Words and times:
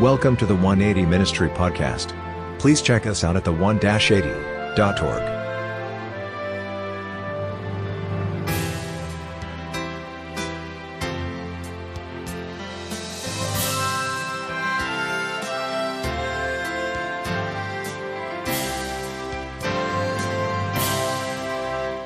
Welcome 0.00 0.36
to 0.38 0.46
the 0.46 0.56
180 0.56 1.06
Ministry 1.06 1.48
Podcast. 1.48 2.18
Please 2.58 2.82
check 2.82 3.06
us 3.06 3.22
out 3.22 3.36
at 3.36 3.44
the1-80.org. 3.44 5.22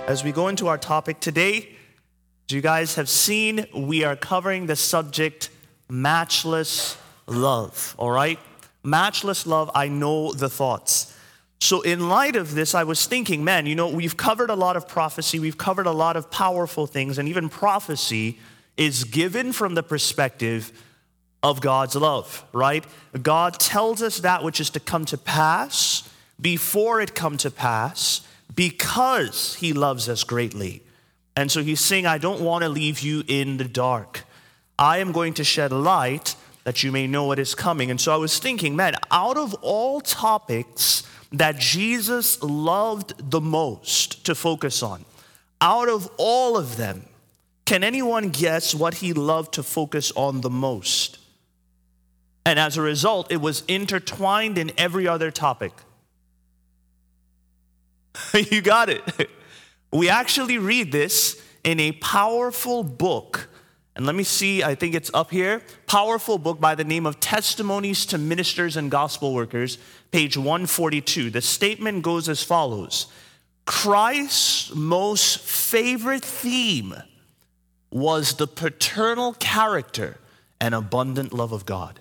As 0.06 0.22
we 0.22 0.32
go 0.32 0.48
into 0.48 0.68
our 0.68 0.76
topic 0.76 1.20
today, 1.20 1.74
as 2.50 2.54
you 2.54 2.60
guys 2.60 2.96
have 2.96 3.08
seen, 3.08 3.64
we 3.74 4.04
are 4.04 4.14
covering 4.14 4.66
the 4.66 4.76
subject 4.76 5.48
matchless 5.88 6.98
love, 7.28 7.94
all 7.98 8.10
right? 8.10 8.38
Matchless 8.82 9.46
love, 9.46 9.70
I 9.74 9.88
know 9.88 10.32
the 10.32 10.48
thoughts. 10.48 11.14
So, 11.60 11.80
in 11.80 12.08
light 12.08 12.36
of 12.36 12.54
this, 12.54 12.74
I 12.74 12.84
was 12.84 13.06
thinking, 13.06 13.42
man, 13.42 13.66
you 13.66 13.74
know, 13.74 13.88
we've 13.88 14.16
covered 14.16 14.50
a 14.50 14.54
lot 14.54 14.76
of 14.76 14.86
prophecy, 14.86 15.40
we've 15.40 15.58
covered 15.58 15.86
a 15.86 15.92
lot 15.92 16.16
of 16.16 16.30
powerful 16.30 16.86
things, 16.86 17.18
and 17.18 17.28
even 17.28 17.48
prophecy 17.48 18.38
is 18.76 19.04
given 19.04 19.52
from 19.52 19.74
the 19.74 19.82
perspective 19.82 20.72
of 21.42 21.60
God's 21.60 21.96
love, 21.96 22.44
right? 22.52 22.84
God 23.22 23.58
tells 23.58 24.02
us 24.02 24.18
that 24.18 24.44
which 24.44 24.60
is 24.60 24.70
to 24.70 24.80
come 24.80 25.04
to 25.06 25.18
pass 25.18 26.08
before 26.40 27.00
it 27.00 27.14
come 27.14 27.36
to 27.38 27.50
pass 27.50 28.26
because 28.54 29.56
he 29.56 29.72
loves 29.72 30.08
us 30.08 30.24
greatly. 30.24 30.82
And 31.36 31.50
so 31.50 31.62
he's 31.62 31.80
saying, 31.80 32.06
I 32.06 32.18
don't 32.18 32.40
want 32.40 32.62
to 32.62 32.68
leave 32.68 33.00
you 33.00 33.22
in 33.28 33.56
the 33.56 33.64
dark. 33.64 34.24
I 34.78 34.98
am 34.98 35.12
going 35.12 35.34
to 35.34 35.44
shed 35.44 35.72
light 35.72 36.36
that 36.68 36.82
you 36.82 36.92
may 36.92 37.06
know 37.06 37.24
what 37.24 37.38
is 37.38 37.54
coming. 37.54 37.90
And 37.90 37.98
so 37.98 38.12
I 38.12 38.18
was 38.18 38.38
thinking, 38.38 38.76
man, 38.76 38.94
out 39.10 39.38
of 39.38 39.54
all 39.62 40.02
topics 40.02 41.02
that 41.32 41.56
Jesus 41.56 42.42
loved 42.42 43.30
the 43.30 43.40
most 43.40 44.26
to 44.26 44.34
focus 44.34 44.82
on, 44.82 45.06
out 45.62 45.88
of 45.88 46.10
all 46.18 46.58
of 46.58 46.76
them, 46.76 47.06
can 47.64 47.82
anyone 47.82 48.28
guess 48.28 48.74
what 48.74 48.96
he 48.96 49.14
loved 49.14 49.54
to 49.54 49.62
focus 49.62 50.12
on 50.14 50.42
the 50.42 50.50
most? 50.50 51.18
And 52.44 52.58
as 52.58 52.76
a 52.76 52.82
result, 52.82 53.32
it 53.32 53.40
was 53.40 53.62
intertwined 53.66 54.58
in 54.58 54.70
every 54.76 55.08
other 55.08 55.30
topic. 55.30 55.72
you 58.34 58.60
got 58.60 58.90
it. 58.90 59.02
We 59.90 60.10
actually 60.10 60.58
read 60.58 60.92
this 60.92 61.42
in 61.64 61.80
a 61.80 61.92
powerful 61.92 62.82
book. 62.82 63.48
And 63.98 64.06
let 64.06 64.14
me 64.14 64.22
see, 64.22 64.62
I 64.62 64.76
think 64.76 64.94
it's 64.94 65.10
up 65.12 65.32
here. 65.32 65.60
Powerful 65.88 66.38
book 66.38 66.60
by 66.60 66.76
the 66.76 66.84
name 66.84 67.04
of 67.04 67.18
Testimonies 67.18 68.06
to 68.06 68.16
Ministers 68.16 68.76
and 68.76 68.92
Gospel 68.92 69.34
Workers, 69.34 69.76
page 70.12 70.36
142. 70.36 71.30
The 71.30 71.40
statement 71.40 72.04
goes 72.04 72.28
as 72.28 72.40
follows 72.40 73.08
Christ's 73.66 74.72
most 74.72 75.40
favorite 75.40 76.24
theme 76.24 76.94
was 77.90 78.34
the 78.34 78.46
paternal 78.46 79.32
character 79.32 80.18
and 80.60 80.76
abundant 80.76 81.32
love 81.32 81.50
of 81.50 81.66
God. 81.66 81.98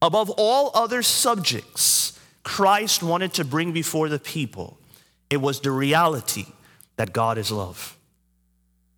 Above 0.00 0.30
all 0.38 0.70
other 0.74 1.02
subjects, 1.02 2.16
Christ 2.44 3.02
wanted 3.02 3.32
to 3.34 3.44
bring 3.44 3.72
before 3.72 4.08
the 4.08 4.20
people 4.20 4.78
it 5.28 5.38
was 5.38 5.60
the 5.60 5.72
reality 5.72 6.46
that 6.94 7.12
God 7.12 7.36
is 7.36 7.50
love. 7.50 7.98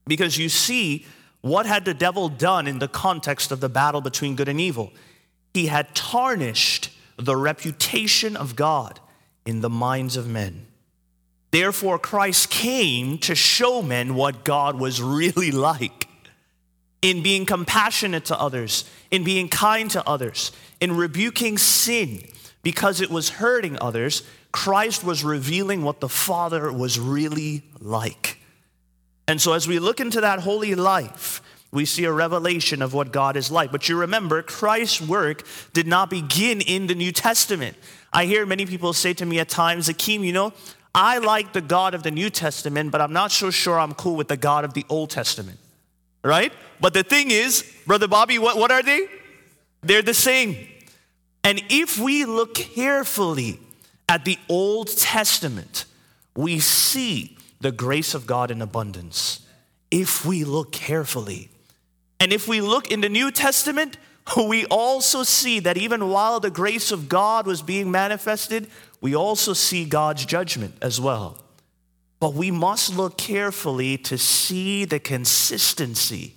Because 0.06 0.36
you 0.36 0.50
see, 0.50 1.06
what 1.40 1.66
had 1.66 1.84
the 1.84 1.94
devil 1.94 2.28
done 2.28 2.66
in 2.66 2.78
the 2.78 2.88
context 2.88 3.50
of 3.50 3.60
the 3.60 3.68
battle 3.68 4.00
between 4.00 4.36
good 4.36 4.48
and 4.48 4.60
evil? 4.60 4.92
He 5.54 5.66
had 5.66 5.94
tarnished 5.94 6.90
the 7.16 7.36
reputation 7.36 8.36
of 8.36 8.56
God 8.56 9.00
in 9.46 9.60
the 9.60 9.70
minds 9.70 10.16
of 10.16 10.28
men. 10.28 10.66
Therefore, 11.50 11.98
Christ 11.98 12.50
came 12.50 13.18
to 13.18 13.34
show 13.34 13.82
men 13.82 14.14
what 14.14 14.44
God 14.44 14.78
was 14.78 15.02
really 15.02 15.50
like 15.50 16.08
in 17.02 17.22
being 17.22 17.46
compassionate 17.46 18.26
to 18.26 18.38
others, 18.38 18.84
in 19.10 19.24
being 19.24 19.48
kind 19.48 19.90
to 19.90 20.06
others, 20.06 20.52
in 20.80 20.96
rebuking 20.96 21.56
sin 21.56 22.22
because 22.62 23.00
it 23.00 23.10
was 23.10 23.30
hurting 23.30 23.78
others, 23.80 24.22
Christ 24.52 25.02
was 25.02 25.24
revealing 25.24 25.82
what 25.82 26.00
the 26.00 26.08
Father 26.08 26.72
was 26.72 26.98
really 26.98 27.62
like. 27.80 28.39
And 29.30 29.40
so, 29.40 29.52
as 29.52 29.68
we 29.68 29.78
look 29.78 30.00
into 30.00 30.20
that 30.22 30.40
holy 30.40 30.74
life, 30.74 31.40
we 31.70 31.84
see 31.84 32.02
a 32.02 32.10
revelation 32.10 32.82
of 32.82 32.94
what 32.94 33.12
God 33.12 33.36
is 33.36 33.48
like. 33.48 33.70
But 33.70 33.88
you 33.88 33.96
remember, 33.96 34.42
Christ's 34.42 35.00
work 35.00 35.46
did 35.72 35.86
not 35.86 36.10
begin 36.10 36.60
in 36.60 36.88
the 36.88 36.96
New 36.96 37.12
Testament. 37.12 37.76
I 38.12 38.24
hear 38.24 38.44
many 38.44 38.66
people 38.66 38.92
say 38.92 39.14
to 39.14 39.24
me 39.24 39.38
at 39.38 39.48
times, 39.48 39.88
Akeem, 39.88 40.26
you 40.26 40.32
know, 40.32 40.52
I 40.92 41.18
like 41.18 41.52
the 41.52 41.60
God 41.60 41.94
of 41.94 42.02
the 42.02 42.10
New 42.10 42.28
Testament, 42.28 42.90
but 42.90 43.00
I'm 43.00 43.12
not 43.12 43.30
so 43.30 43.52
sure 43.52 43.78
I'm 43.78 43.94
cool 43.94 44.16
with 44.16 44.26
the 44.26 44.36
God 44.36 44.64
of 44.64 44.74
the 44.74 44.84
Old 44.88 45.10
Testament. 45.10 45.60
Right? 46.24 46.52
But 46.80 46.92
the 46.92 47.04
thing 47.04 47.30
is, 47.30 47.62
Brother 47.86 48.08
Bobby, 48.08 48.40
what, 48.40 48.56
what 48.56 48.72
are 48.72 48.82
they? 48.82 49.06
They're 49.82 50.02
the 50.02 50.12
same. 50.12 50.56
And 51.44 51.62
if 51.70 52.00
we 52.00 52.24
look 52.24 52.54
carefully 52.54 53.60
at 54.08 54.24
the 54.24 54.40
Old 54.48 54.88
Testament, 54.88 55.84
we 56.34 56.58
see 56.58 57.36
the 57.60 57.72
grace 57.72 58.14
of 58.14 58.26
God 58.26 58.50
in 58.50 58.62
abundance 58.62 59.40
if 59.90 60.24
we 60.24 60.44
look 60.44 60.72
carefully. 60.72 61.50
And 62.18 62.32
if 62.32 62.46
we 62.46 62.60
look 62.60 62.90
in 62.90 63.00
the 63.00 63.08
New 63.08 63.30
Testament, 63.30 63.96
we 64.36 64.66
also 64.66 65.22
see 65.22 65.60
that 65.60 65.76
even 65.76 66.08
while 66.08 66.40
the 66.40 66.50
grace 66.50 66.92
of 66.92 67.08
God 67.08 67.46
was 67.46 67.62
being 67.62 67.90
manifested, 67.90 68.68
we 69.00 69.14
also 69.14 69.52
see 69.52 69.84
God's 69.84 70.24
judgment 70.24 70.74
as 70.82 71.00
well. 71.00 71.38
But 72.18 72.34
we 72.34 72.50
must 72.50 72.94
look 72.94 73.16
carefully 73.16 73.96
to 73.98 74.18
see 74.18 74.84
the 74.84 74.98
consistency 74.98 76.34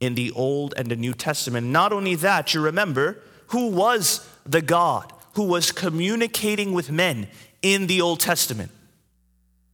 in 0.00 0.14
the 0.14 0.30
Old 0.32 0.74
and 0.76 0.90
the 0.90 0.96
New 0.96 1.14
Testament. 1.14 1.66
Not 1.68 1.92
only 1.92 2.14
that, 2.16 2.52
you 2.52 2.60
remember 2.60 3.18
who 3.48 3.68
was 3.68 4.28
the 4.44 4.60
God 4.60 5.10
who 5.34 5.44
was 5.44 5.72
communicating 5.72 6.72
with 6.72 6.90
men 6.90 7.28
in 7.62 7.86
the 7.86 8.02
Old 8.02 8.20
Testament? 8.20 8.70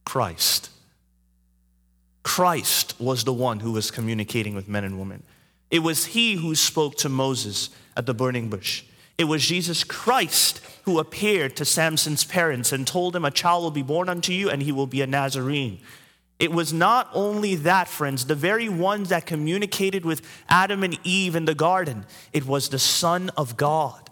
Christ. 0.05 0.69
Christ 2.23 2.99
was 2.99 3.23
the 3.23 3.33
one 3.33 3.59
who 3.59 3.71
was 3.71 3.91
communicating 3.91 4.55
with 4.55 4.67
men 4.67 4.83
and 4.83 4.99
women. 4.99 5.23
It 5.71 5.79
was 5.79 6.07
he 6.07 6.35
who 6.35 6.55
spoke 6.55 6.95
to 6.97 7.09
Moses 7.09 7.69
at 7.95 8.05
the 8.05 8.13
burning 8.13 8.49
bush. 8.49 8.83
It 9.17 9.25
was 9.25 9.45
Jesus 9.45 9.83
Christ 9.83 10.61
who 10.83 10.99
appeared 10.99 11.55
to 11.57 11.65
Samson's 11.65 12.23
parents 12.23 12.71
and 12.71 12.87
told 12.87 13.15
him, 13.15 13.25
A 13.25 13.31
child 13.31 13.63
will 13.63 13.71
be 13.71 13.81
born 13.81 14.09
unto 14.09 14.31
you, 14.31 14.49
and 14.49 14.63
he 14.63 14.71
will 14.71 14.87
be 14.87 15.01
a 15.01 15.07
Nazarene. 15.07 15.79
It 16.39 16.53
was 16.53 16.71
not 16.71 17.09
only 17.13 17.55
that, 17.55 17.89
friends, 17.89 18.25
the 18.25 18.35
very 18.35 18.69
ones 18.69 19.09
that 19.09 19.25
communicated 19.25 20.05
with 20.05 20.21
Adam 20.47 20.83
and 20.83 20.97
Eve 21.03 21.35
in 21.35 21.45
the 21.45 21.53
garden, 21.53 22.05
it 22.31 22.47
was 22.47 22.69
the 22.69 22.79
Son 22.79 23.29
of 23.35 23.57
God 23.57 24.09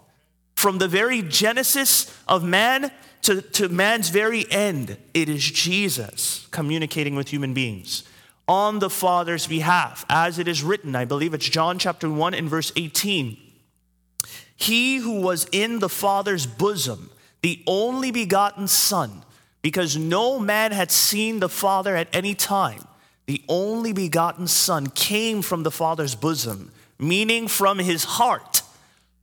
from 0.54 0.78
the 0.78 0.88
very 0.88 1.22
genesis 1.22 2.14
of 2.26 2.44
man 2.44 2.90
to, 3.22 3.42
to 3.42 3.68
man's 3.68 4.08
very 4.08 4.50
end, 4.50 4.96
it 5.14 5.28
is 5.28 5.44
Jesus 5.44 6.46
communicating 6.50 7.14
with 7.14 7.28
human 7.28 7.54
beings 7.54 8.04
on 8.48 8.78
the 8.78 8.90
Father's 8.90 9.46
behalf, 9.46 10.06
as 10.08 10.38
it 10.38 10.48
is 10.48 10.62
written. 10.62 10.96
I 10.96 11.04
believe 11.04 11.34
it's 11.34 11.48
John 11.48 11.78
chapter 11.78 12.08
1 12.08 12.34
and 12.34 12.48
verse 12.48 12.72
18. 12.74 13.36
He 14.56 14.96
who 14.96 15.20
was 15.20 15.46
in 15.52 15.78
the 15.78 15.88
Father's 15.88 16.46
bosom, 16.46 17.10
the 17.42 17.62
only 17.66 18.10
begotten 18.10 18.66
Son, 18.66 19.22
because 19.60 19.96
no 19.96 20.40
man 20.40 20.72
had 20.72 20.90
seen 20.90 21.40
the 21.40 21.48
Father 21.48 21.94
at 21.94 22.08
any 22.12 22.34
time, 22.34 22.82
the 23.26 23.42
only 23.48 23.92
begotten 23.92 24.46
Son 24.46 24.86
came 24.88 25.42
from 25.42 25.62
the 25.62 25.70
Father's 25.70 26.14
bosom, 26.14 26.72
meaning 26.98 27.46
from 27.46 27.78
his 27.78 28.04
heart 28.04 28.62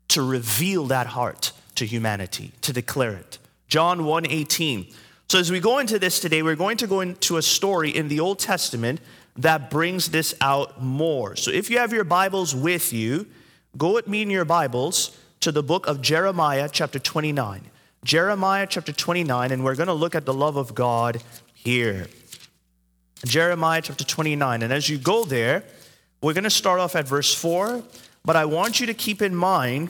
to 0.10 0.22
reveal 0.22 0.86
that 0.86 1.08
heart 1.08 1.52
to 1.74 1.86
humanity, 1.86 2.52
to 2.62 2.72
declare 2.72 3.14
it. 3.14 3.40
John 3.68 4.02
1:18. 4.02 4.94
So 5.28 5.40
as 5.40 5.52
we 5.52 5.60
go 5.60 5.80
into 5.80 5.98
this 5.98 6.20
today, 6.20 6.44
we're 6.44 6.56
going 6.56 6.78
to 6.78 6.88
go 6.88 7.02
into 7.02 7.38
a 7.38 7.42
story 7.42 7.90
in 7.90 8.08
the 8.08 8.20
Old 8.20 8.40
Testament 8.40 9.02
that 9.38 9.70
brings 9.70 10.10
this 10.10 10.34
out 10.40 10.82
more. 10.82 11.36
So 11.36 11.52
if 11.52 11.70
you 11.70 11.80
have 11.80 11.92
your 11.92 12.04
Bibles 12.04 12.56
with 12.56 12.94
you, 12.94 13.28
go 13.78 13.94
with 13.94 14.08
me 14.08 14.22
in 14.22 14.30
your 14.30 14.46
Bibles 14.46 15.18
to 15.42 15.52
the 15.52 15.64
book 15.64 15.88
of 15.88 16.02
Jeremiah 16.02 16.70
chapter 16.72 17.00
29. 17.00 17.70
Jeremiah 18.04 18.68
chapter 18.70 18.94
29 18.94 19.52
and 19.52 19.64
we're 19.64 19.76
going 19.76 19.88
to 19.88 19.94
look 19.94 20.16
at 20.16 20.26
the 20.26 20.34
love 20.34 20.58
of 20.58 20.76
God 20.76 21.24
here. 21.54 22.08
Jeremiah 23.26 23.82
chapter 23.82 24.04
29 24.04 24.62
and 24.62 24.72
as 24.72 24.88
you 24.88 24.98
go 24.98 25.26
there, 25.26 25.64
we're 26.22 26.34
going 26.34 26.46
to 26.46 26.50
start 26.50 26.80
off 26.80 26.96
at 26.96 27.08
verse 27.08 27.34
4, 27.34 27.84
but 28.24 28.36
I 28.36 28.46
want 28.46 28.80
you 28.80 28.86
to 28.86 28.94
keep 28.94 29.22
in 29.22 29.36
mind 29.36 29.90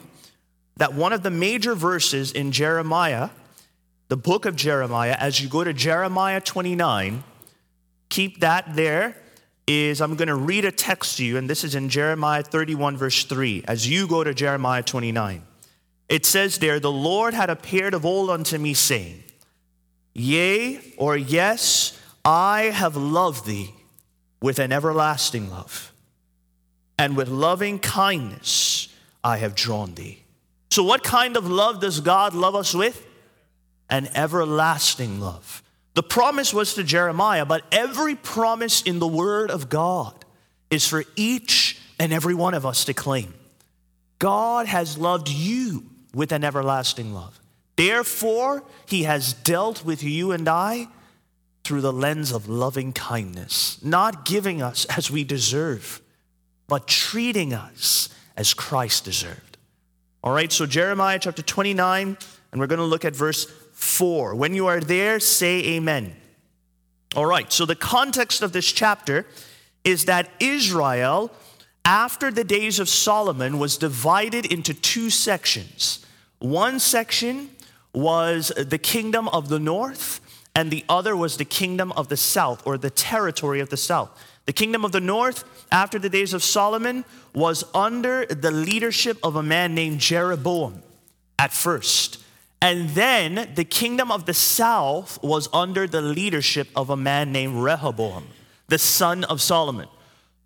that 0.76 0.94
one 0.94 1.12
of 1.12 1.22
the 1.22 1.30
major 1.30 1.74
verses 1.74 2.32
in 2.32 2.52
Jeremiah, 2.52 3.30
the 4.08 4.16
book 4.16 4.46
of 4.46 4.56
Jeremiah, 4.56 5.16
as 5.18 5.40
you 5.40 5.48
go 5.48 5.64
to 5.64 5.72
Jeremiah 5.72 6.40
29, 6.40 7.24
keep 8.08 8.40
that 8.40 8.74
there. 8.74 9.16
is 9.66 10.00
I'm 10.00 10.14
going 10.14 10.28
to 10.28 10.36
read 10.36 10.64
a 10.64 10.70
text 10.70 11.16
to 11.16 11.24
you, 11.24 11.36
and 11.36 11.50
this 11.50 11.64
is 11.64 11.74
in 11.74 11.88
Jeremiah 11.88 12.42
31, 12.42 12.96
verse 12.96 13.24
3, 13.24 13.64
as 13.66 13.88
you 13.88 14.06
go 14.06 14.22
to 14.22 14.32
Jeremiah 14.32 14.82
29. 14.82 15.42
It 16.08 16.24
says 16.24 16.58
there, 16.58 16.78
The 16.78 16.90
Lord 16.90 17.34
had 17.34 17.50
appeared 17.50 17.94
of 17.94 18.06
old 18.06 18.30
unto 18.30 18.58
me, 18.58 18.74
saying, 18.74 19.24
Yea, 20.14 20.80
or 20.96 21.16
yes, 21.16 22.00
I 22.24 22.64
have 22.64 22.96
loved 22.96 23.44
thee 23.44 23.74
with 24.40 24.58
an 24.58 24.72
everlasting 24.72 25.50
love, 25.50 25.92
and 26.98 27.16
with 27.16 27.28
loving 27.28 27.80
kindness 27.80 28.88
I 29.24 29.38
have 29.38 29.54
drawn 29.54 29.94
thee. 29.94 30.22
So, 30.70 30.84
what 30.84 31.02
kind 31.02 31.36
of 31.36 31.50
love 31.50 31.80
does 31.80 32.00
God 32.00 32.34
love 32.34 32.54
us 32.54 32.74
with? 32.74 33.05
An 33.88 34.08
everlasting 34.14 35.20
love. 35.20 35.62
The 35.94 36.02
promise 36.02 36.52
was 36.52 36.74
to 36.74 36.84
Jeremiah, 36.84 37.46
but 37.46 37.62
every 37.72 38.14
promise 38.14 38.82
in 38.82 38.98
the 38.98 39.08
Word 39.08 39.50
of 39.50 39.68
God 39.68 40.24
is 40.70 40.86
for 40.86 41.04
each 41.16 41.80
and 41.98 42.12
every 42.12 42.34
one 42.34 42.54
of 42.54 42.66
us 42.66 42.84
to 42.84 42.94
claim. 42.94 43.32
God 44.18 44.66
has 44.66 44.98
loved 44.98 45.28
you 45.28 45.84
with 46.14 46.32
an 46.32 46.44
everlasting 46.44 47.14
love. 47.14 47.40
Therefore, 47.76 48.62
He 48.86 49.04
has 49.04 49.32
dealt 49.32 49.84
with 49.84 50.02
you 50.02 50.32
and 50.32 50.48
I 50.48 50.88
through 51.64 51.80
the 51.80 51.92
lens 51.92 52.30
of 52.30 52.48
loving 52.48 52.92
kindness, 52.92 53.82
not 53.82 54.24
giving 54.24 54.62
us 54.62 54.84
as 54.96 55.10
we 55.10 55.24
deserve, 55.24 56.00
but 56.68 56.86
treating 56.86 57.52
us 57.52 58.08
as 58.36 58.54
Christ 58.54 59.04
deserved. 59.04 59.58
All 60.22 60.32
right, 60.32 60.52
so 60.52 60.66
Jeremiah 60.66 61.18
chapter 61.18 61.42
29, 61.42 62.16
and 62.52 62.60
we're 62.60 62.66
going 62.66 62.78
to 62.78 62.84
look 62.84 63.04
at 63.04 63.16
verse 63.16 63.52
4. 63.86 64.34
When 64.34 64.54
you 64.54 64.66
are 64.66 64.80
there, 64.80 65.20
say 65.20 65.64
amen. 65.76 66.16
All 67.14 67.24
right, 67.24 67.50
so 67.52 67.64
the 67.64 67.76
context 67.76 68.42
of 68.42 68.52
this 68.52 68.70
chapter 68.70 69.26
is 69.84 70.04
that 70.06 70.28
Israel, 70.40 71.30
after 71.84 72.30
the 72.30 72.44
days 72.44 72.78
of 72.78 72.88
Solomon, 72.88 73.58
was 73.58 73.78
divided 73.78 74.44
into 74.44 74.74
two 74.74 75.08
sections. 75.08 76.04
One 76.40 76.80
section 76.80 77.50
was 77.94 78.52
the 78.56 78.78
kingdom 78.78 79.28
of 79.28 79.48
the 79.48 79.60
north, 79.60 80.20
and 80.54 80.70
the 80.70 80.84
other 80.88 81.16
was 81.16 81.36
the 81.36 81.44
kingdom 81.44 81.92
of 81.92 82.08
the 82.08 82.16
south, 82.16 82.66
or 82.66 82.76
the 82.76 82.90
territory 82.90 83.60
of 83.60 83.70
the 83.70 83.76
south. 83.76 84.10
The 84.46 84.52
kingdom 84.52 84.84
of 84.84 84.92
the 84.92 85.00
north, 85.00 85.44
after 85.70 85.98
the 85.98 86.10
days 86.10 86.34
of 86.34 86.42
Solomon, 86.42 87.04
was 87.34 87.64
under 87.72 88.26
the 88.26 88.50
leadership 88.50 89.18
of 89.22 89.36
a 89.36 89.42
man 89.42 89.74
named 89.74 90.00
Jeroboam 90.00 90.82
at 91.38 91.52
first. 91.52 92.22
And 92.66 92.88
then 92.90 93.52
the 93.54 93.62
kingdom 93.62 94.10
of 94.10 94.26
the 94.26 94.34
south 94.34 95.22
was 95.22 95.48
under 95.52 95.86
the 95.86 96.00
leadership 96.00 96.66
of 96.74 96.90
a 96.90 96.96
man 96.96 97.30
named 97.30 97.62
Rehoboam, 97.62 98.26
the 98.66 98.76
son 98.76 99.22
of 99.22 99.40
Solomon. 99.40 99.86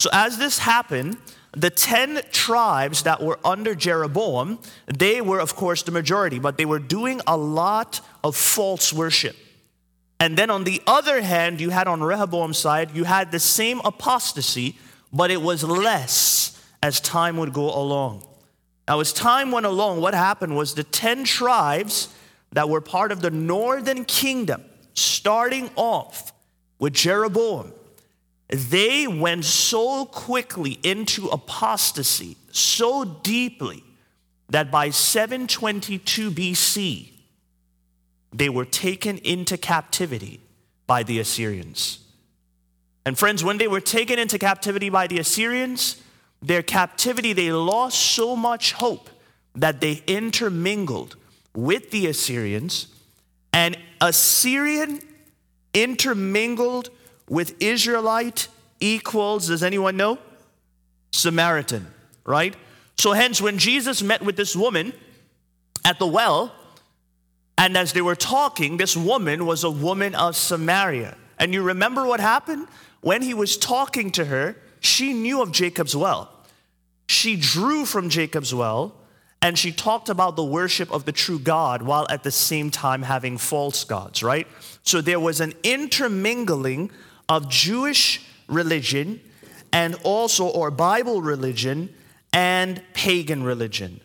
So 0.01 0.11
as 0.13 0.37
this 0.37 0.59
happened, 0.59 1.17
the 1.53 1.71
10 1.71 2.21
tribes 2.31 3.05
that 3.05 3.23
were 3.23 3.39
under 3.43 3.75
Jeroboam, 3.75 4.59
they 4.87 5.23
were, 5.23 5.41
of 5.41 5.57
course, 5.57 5.83
the 5.83 5.93
majority, 5.93 6.39
but 6.39 6.59
they 6.59 6.67
were 6.67 6.79
doing 6.79 7.23
a 7.27 7.39
lot 7.39 8.03
of 8.23 8.37
false 8.37 8.93
worship. 8.93 9.37
And 10.21 10.37
then 10.37 10.51
on 10.51 10.65
the 10.65 10.83
other 10.87 11.23
hand, 11.23 11.59
you 11.59 11.71
had 11.71 11.89
on 11.89 12.03
Rehoboam's 12.03 12.59
side, 12.59 12.95
you 12.95 13.05
had 13.05 13.33
the 13.33 13.41
same 13.41 13.81
apostasy, 13.83 14.77
but 15.11 15.31
it 15.31 15.41
was 15.41 15.65
less 15.65 16.63
as 16.83 17.01
time 17.01 17.39
would 17.39 17.55
go 17.55 17.75
along. 17.75 18.27
Now, 18.91 18.99
as 18.99 19.13
time 19.13 19.53
went 19.53 19.67
along, 19.67 20.01
what 20.01 20.15
happened 20.15 20.57
was 20.57 20.75
the 20.75 20.83
10 20.83 21.23
tribes 21.23 22.09
that 22.51 22.69
were 22.69 22.81
part 22.81 23.13
of 23.13 23.23
the 23.23 23.31
northern 23.31 24.05
kingdom, 24.05 24.65
starting 24.95 25.71
off 25.77 26.33
with 26.81 26.95
Jeroboam, 26.95 27.73
they 28.49 29.07
went 29.07 29.45
so 29.45 30.07
quickly 30.07 30.81
into 30.83 31.29
apostasy, 31.29 32.37
so 32.51 33.05
deeply, 33.05 33.85
that 34.49 34.73
by 34.73 34.91
722 34.91 36.33
BC, 36.33 37.13
they 38.33 38.49
were 38.49 38.65
taken 38.65 39.19
into 39.19 39.57
captivity 39.57 40.41
by 40.89 41.05
the 41.05 41.21
Assyrians. 41.21 42.01
And 43.07 43.17
friends, 43.17 43.45
when 43.45 43.59
they 43.59 43.69
were 43.69 43.81
taken 43.81 44.19
into 44.19 44.37
captivity 44.37 44.91
by 44.91 45.07
the 45.07 45.21
Assyrians, 45.21 46.03
their 46.43 46.63
captivity, 46.63 47.33
they 47.33 47.53
lost 47.53 47.99
so 47.99 48.35
much 48.35 48.73
hope 48.73 49.11
that 49.55 49.81
they 49.81 50.03
intermingled 50.07 51.17
with 51.55 51.91
the 51.91 52.07
Assyrians, 52.07 52.87
and 53.53 53.77
Assyrian 54.01 55.01
intermingled 55.75 56.91
with 57.29 57.61
Israelite 57.61 58.49
equals, 58.81 59.49
does 59.49 59.63
anyone 59.63 59.97
know? 59.97 60.19
Samaritan, 61.13 61.87
right? 62.25 62.55
So, 62.97 63.13
hence, 63.13 63.41
when 63.41 63.59
Jesus 63.59 64.03
met 64.03 64.23
with 64.23 64.37
this 64.37 64.55
woman 64.55 64.93
at 65.85 65.99
the 65.99 66.07
well, 66.07 66.53
and 67.59 67.77
as 67.77 67.93
they 67.93 68.01
were 68.01 68.17
talking, 68.17 68.77
this 68.77 68.97
woman 68.97 69.45
was 69.45 69.65
a 69.65 69.71
woman 69.71 70.15
of 70.15 70.37
Samaria. 70.37 71.17
And 71.39 71.53
you 71.53 71.63
remember 71.63 72.07
what 72.07 72.21
happened? 72.21 72.69
When 73.01 73.23
he 73.23 73.35
was 73.35 73.57
talking 73.57 74.11
to 74.13 74.27
her, 74.27 74.57
she 74.81 75.13
knew 75.13 75.43
of 75.43 75.53
Jacob's 75.53 75.95
well. 75.95 76.31
She 77.07 77.37
drew 77.37 77.85
from 77.85 78.09
Jacob's 78.09 78.55
well, 78.55 78.95
and 79.43 79.59
she 79.59 79.73
talked 79.73 80.09
about 80.09 80.37
the 80.37 80.45
worship 80.45 80.93
of 80.93 81.05
the 81.05 81.13
true 81.13 81.39
God 81.39 81.83
while 81.83 82.07
at 82.11 82.23
the 82.23 82.31
same 82.31 82.71
time 82.71 83.03
having 83.03 83.39
false 83.39 83.85
gods, 83.85 84.23
right? 84.23 84.47
So 84.83 85.01
there 85.01 85.21
was 85.21 85.41
an 85.41 85.55
intermingling 85.63 86.91
of 87.29 87.49
Jewish 87.49 88.25
religion 88.49 89.21
and 89.73 89.97
also, 90.03 90.47
or 90.47 90.71
Bible 90.71 91.23
religion 91.23 91.95
and 92.33 92.83
pagan 92.93 93.43
religion. 93.43 94.01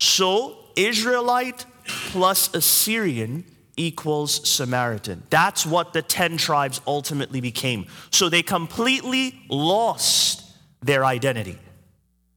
So 0.00 0.56
Israelite 0.76 1.64
plus 1.86 2.54
Assyrian 2.54 3.44
equals 3.78 4.46
Samaritan. 4.48 5.22
That's 5.30 5.64
what 5.64 5.92
the 5.92 6.02
10 6.02 6.36
tribes 6.36 6.80
ultimately 6.86 7.40
became. 7.40 7.86
So 8.10 8.28
they 8.28 8.42
completely 8.42 9.40
lost 9.48 10.44
their 10.82 11.04
identity. 11.04 11.58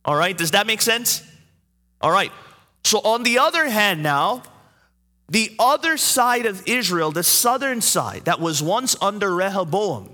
All 0.06 0.16
right, 0.16 0.38
does 0.38 0.52
that 0.52 0.68
make 0.68 0.82
sense? 0.82 1.24
All 2.02 2.12
right. 2.12 2.32
So, 2.84 3.00
on 3.00 3.24
the 3.24 3.38
other 3.38 3.70
hand, 3.70 4.02
now, 4.02 4.44
the 5.30 5.56
other 5.60 5.98
side 5.98 6.46
of 6.46 6.64
Israel, 6.68 7.12
the 7.12 7.24
southern 7.24 7.82
side 7.82 8.26
that 8.26 8.40
was 8.40 8.64
once 8.64 8.96
under 9.02 9.34
Rehoboam, 9.34 10.10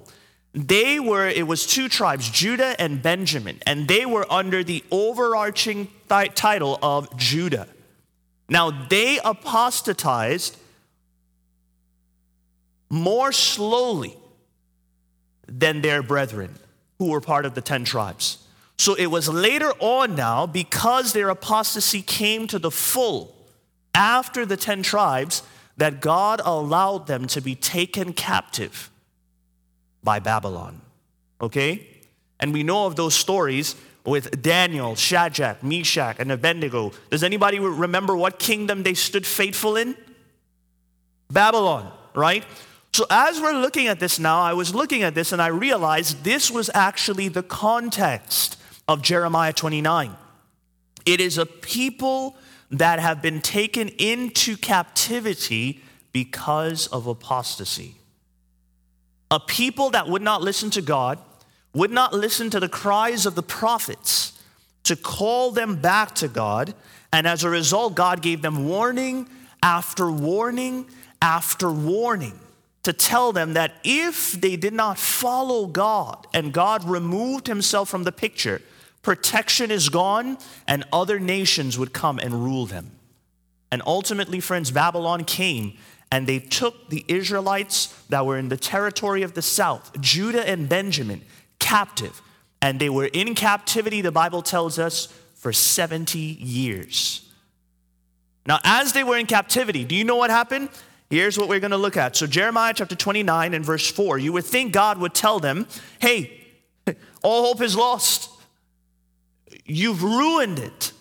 they 0.53 0.99
were, 0.99 1.27
it 1.27 1.47
was 1.47 1.65
two 1.65 1.87
tribes, 1.87 2.29
Judah 2.29 2.79
and 2.79 3.01
Benjamin, 3.01 3.59
and 3.65 3.87
they 3.87 4.05
were 4.05 4.25
under 4.29 4.63
the 4.63 4.83
overarching 4.91 5.87
th- 6.09 6.33
title 6.35 6.77
of 6.81 7.15
Judah. 7.15 7.67
Now, 8.49 8.71
they 8.71 9.19
apostatized 9.23 10.57
more 12.89 13.31
slowly 13.31 14.17
than 15.47 15.81
their 15.81 16.01
brethren 16.01 16.55
who 16.99 17.09
were 17.09 17.21
part 17.21 17.45
of 17.45 17.53
the 17.53 17.61
10 17.61 17.83
tribes. 17.83 18.39
So 18.77 18.93
it 18.93 19.07
was 19.07 19.27
later 19.27 19.71
on 19.79 20.15
now, 20.15 20.45
because 20.45 21.13
their 21.13 21.29
apostasy 21.29 22.01
came 22.01 22.47
to 22.47 22.59
the 22.59 22.71
full 22.71 23.35
after 23.95 24.45
the 24.45 24.57
10 24.57 24.83
tribes, 24.83 25.41
that 25.77 26.01
God 26.01 26.41
allowed 26.43 27.07
them 27.07 27.27
to 27.27 27.41
be 27.41 27.55
taken 27.55 28.13
captive 28.13 28.89
by 30.03 30.19
Babylon. 30.19 30.81
Okay? 31.39 31.87
And 32.39 32.53
we 32.53 32.63
know 32.63 32.85
of 32.85 32.95
those 32.95 33.13
stories 33.13 33.75
with 34.05 34.41
Daniel, 34.41 34.95
Shadrach, 34.95 35.63
Meshach, 35.63 36.17
and 36.19 36.31
Abednego. 36.31 36.93
Does 37.09 37.23
anybody 37.23 37.59
remember 37.59 38.15
what 38.15 38.39
kingdom 38.39 38.83
they 38.83 38.93
stood 38.93 39.25
faithful 39.25 39.75
in? 39.75 39.95
Babylon, 41.29 41.91
right? 42.15 42.45
So, 42.97 43.05
as 43.11 43.39
we're 43.39 43.53
looking 43.53 43.85
at 43.85 43.99
this 43.99 44.17
now, 44.17 44.41
I 44.41 44.53
was 44.53 44.73
looking 44.73 45.03
at 45.03 45.13
this 45.13 45.31
and 45.31 45.39
I 45.39 45.49
realized 45.49 46.23
this 46.23 46.49
was 46.49 46.71
actually 46.73 47.27
the 47.27 47.43
context 47.43 48.57
of 48.87 49.03
Jeremiah 49.03 49.53
29. 49.53 50.15
It 51.05 51.21
is 51.21 51.37
a 51.37 51.45
people 51.45 52.35
that 52.71 52.97
have 52.97 53.21
been 53.21 53.39
taken 53.39 53.89
into 53.99 54.57
captivity 54.57 55.83
because 56.11 56.87
of 56.87 57.05
apostasy. 57.05 57.93
A 59.29 59.39
people 59.39 59.91
that 59.91 60.09
would 60.09 60.23
not 60.23 60.41
listen 60.41 60.71
to 60.71 60.81
God, 60.81 61.19
would 61.75 61.91
not 61.91 62.15
listen 62.15 62.49
to 62.49 62.59
the 62.59 62.67
cries 62.67 63.27
of 63.27 63.35
the 63.35 63.43
prophets 63.43 64.41
to 64.85 64.95
call 64.95 65.51
them 65.51 65.75
back 65.75 66.15
to 66.15 66.27
God. 66.27 66.73
And 67.13 67.27
as 67.27 67.43
a 67.43 67.49
result, 67.51 67.93
God 67.93 68.23
gave 68.23 68.41
them 68.41 68.67
warning 68.67 69.29
after 69.61 70.09
warning 70.09 70.87
after 71.21 71.71
warning 71.71 72.39
to 72.87 72.93
tell 72.93 73.33
them 73.33 73.51
that 73.51 73.73
if 73.83 74.31
they 74.31 74.55
did 74.55 74.73
not 74.73 74.97
follow 74.97 75.65
God 75.67 76.25
and 76.33 76.53
God 76.53 76.85
removed 76.85 77.45
himself 77.45 77.89
from 77.89 78.05
the 78.05 78.13
picture, 78.13 78.61
protection 79.01 79.71
is 79.71 79.89
gone, 79.89 80.37
and 80.69 80.85
other 80.93 81.19
nations 81.19 81.77
would 81.77 81.91
come 81.91 82.17
and 82.17 82.45
rule 82.45 82.65
them. 82.65 82.91
And 83.73 83.81
ultimately, 83.85 84.39
friends, 84.39 84.71
Babylon 84.71 85.25
came 85.25 85.73
and 86.13 86.25
they 86.25 86.39
took 86.39 86.89
the 86.89 87.03
Israelites 87.09 87.87
that 88.07 88.25
were 88.25 88.37
in 88.37 88.47
the 88.47 88.55
territory 88.55 89.21
of 89.21 89.33
the 89.33 89.41
south, 89.41 89.99
Judah 89.99 90.47
and 90.47 90.69
Benjamin, 90.69 91.23
captive. 91.59 92.21
And 92.61 92.79
they 92.79 92.87
were 92.89 93.07
in 93.07 93.35
captivity, 93.35 93.99
the 93.99 94.13
Bible 94.13 94.41
tells 94.41 94.79
us, 94.79 95.07
for 95.35 95.51
70 95.51 96.17
years. 96.17 97.29
Now, 98.45 98.59
as 98.63 98.93
they 98.93 99.03
were 99.03 99.17
in 99.17 99.25
captivity, 99.25 99.83
do 99.83 99.93
you 99.93 100.05
know 100.05 100.15
what 100.15 100.29
happened? 100.29 100.69
Here's 101.09 101.37
what 101.37 101.47
we're 101.47 101.61
going 101.61 101.71
to 101.71 101.77
look 101.77 101.95
at. 101.95 102.15
So, 102.15 102.27
Jeremiah 102.27 102.73
chapter 102.75 102.95
29 102.95 103.53
and 103.53 103.63
verse 103.63 103.89
4, 103.89 104.17
you 104.17 104.33
would 104.33 104.43
think 104.43 104.73
God 104.73 104.97
would 104.97 105.13
tell 105.13 105.39
them, 105.39 105.67
hey, 105.99 106.45
all 107.23 107.45
hope 107.45 107.61
is 107.61 107.75
lost. 107.75 108.29
You've 109.65 110.03
ruined 110.03 110.59
it. 110.59 110.91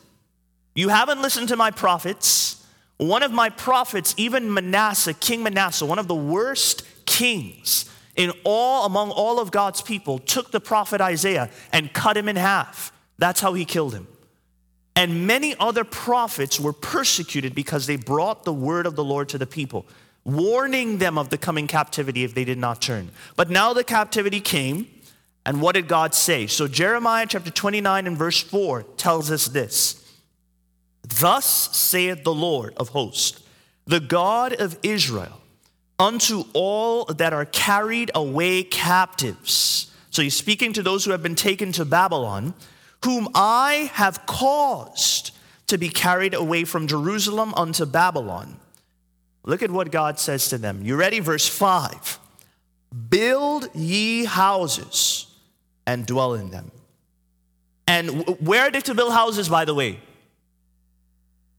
You 0.75 0.91
haven't 0.91 1.23
listened 1.23 1.49
to 1.49 1.57
my 1.57 1.71
prophets. 1.71 2.65
One 2.99 3.23
of 3.23 3.33
my 3.33 3.51
prophets, 3.51 4.15
even 4.17 4.53
Manasseh, 4.53 5.15
King 5.15 5.43
Manasseh, 5.43 5.85
one 5.85 5.99
of 5.99 6.07
the 6.07 6.15
worst 6.15 6.83
kings 7.05 7.91
in 8.15 8.33
all 8.45 8.87
among 8.87 9.11
all 9.11 9.41
of 9.41 9.51
God's 9.51 9.83
people, 9.83 10.19
took 10.19 10.51
the 10.51 10.61
prophet 10.61 11.01
Isaiah 11.01 11.51
and 11.73 11.93
cut 11.93 12.17
him 12.17 12.29
in 12.29 12.37
half. 12.37 12.93
That's 13.19 13.41
how 13.41 13.55
he 13.55 13.65
killed 13.65 13.95
him. 13.95 14.07
And 14.97 15.27
many 15.27 15.55
other 15.61 15.85
prophets 15.85 16.59
were 16.59 16.73
persecuted 16.73 17.55
because 17.55 17.87
they 17.87 17.97
brought 17.97 18.45
the 18.45 18.53
word 18.53 18.87
of 18.87 18.97
the 18.97 19.05
Lord 19.05 19.29
to 19.29 19.39
the 19.39 19.47
people, 19.47 19.85
warning 20.25 20.97
them 20.97 21.19
of 21.19 21.29
the 21.29 21.37
coming 21.37 21.67
captivity 21.67 22.25
if 22.25 22.35
they 22.35 22.47
did 22.47 22.57
not 22.57 22.81
turn. 22.81 23.11
But 23.37 23.51
now 23.51 23.75
the 23.75 23.85
captivity 23.85 24.41
came, 24.41 24.89
and 25.45 25.61
what 25.61 25.75
did 25.75 25.87
God 25.87 26.15
say? 26.15 26.47
So 26.47 26.67
Jeremiah 26.67 27.27
chapter 27.29 27.51
29 27.51 28.07
and 28.07 28.17
verse 28.17 28.43
4 28.43 28.85
tells 28.97 29.31
us 29.31 29.47
this 29.47 30.03
Thus 31.03 31.77
saith 31.77 32.25
the 32.25 32.35
Lord 32.35 32.73
of 32.79 32.89
hosts, 32.89 33.43
the 33.85 34.01
God 34.01 34.55
of 34.55 34.79
Israel, 34.83 35.43
unto 35.99 36.45
all 36.55 37.05
that 37.05 37.35
are 37.35 37.45
carried 37.45 38.11
away 38.15 38.63
captives. 38.63 39.93
So 40.11 40.23
he's 40.23 40.35
speaking 40.35 40.73
to 40.73 40.83
those 40.83 41.05
who 41.05 41.11
have 41.11 41.23
been 41.23 41.35
taken 41.35 41.71
to 41.73 41.85
Babylon 41.85 42.55
whom 43.07 43.29
I 43.37 43.91
have 43.95 44.27
caused 44.27 45.31
to 45.69 45.79
be 45.79 45.89
carried 45.89 46.35
away 46.35 46.65
from 46.65 46.89
Jerusalem 46.89 47.55
unto 47.55 47.87
Babylon. 47.87 48.59
Look 49.45 49.63
at 49.63 49.71
what 49.71 49.93
God 49.93 50.19
says 50.19 50.49
to 50.49 50.59
them. 50.59 50.83
You 50.83 50.97
ready? 50.97 51.21
Verse 51.21 51.49
5 51.49 52.19
Build 53.09 53.69
ye 53.75 54.25
houses 54.25 55.29
and 55.87 56.05
dwell 56.05 56.35
in 56.35 56.51
them. 56.51 56.73
And 57.87 58.27
where 58.41 58.63
are 58.63 58.71
they 58.73 58.81
to 58.81 58.95
build 58.95 59.13
houses, 59.13 59.49
by 59.49 59.65
the 59.65 59.75
way? 59.75 60.01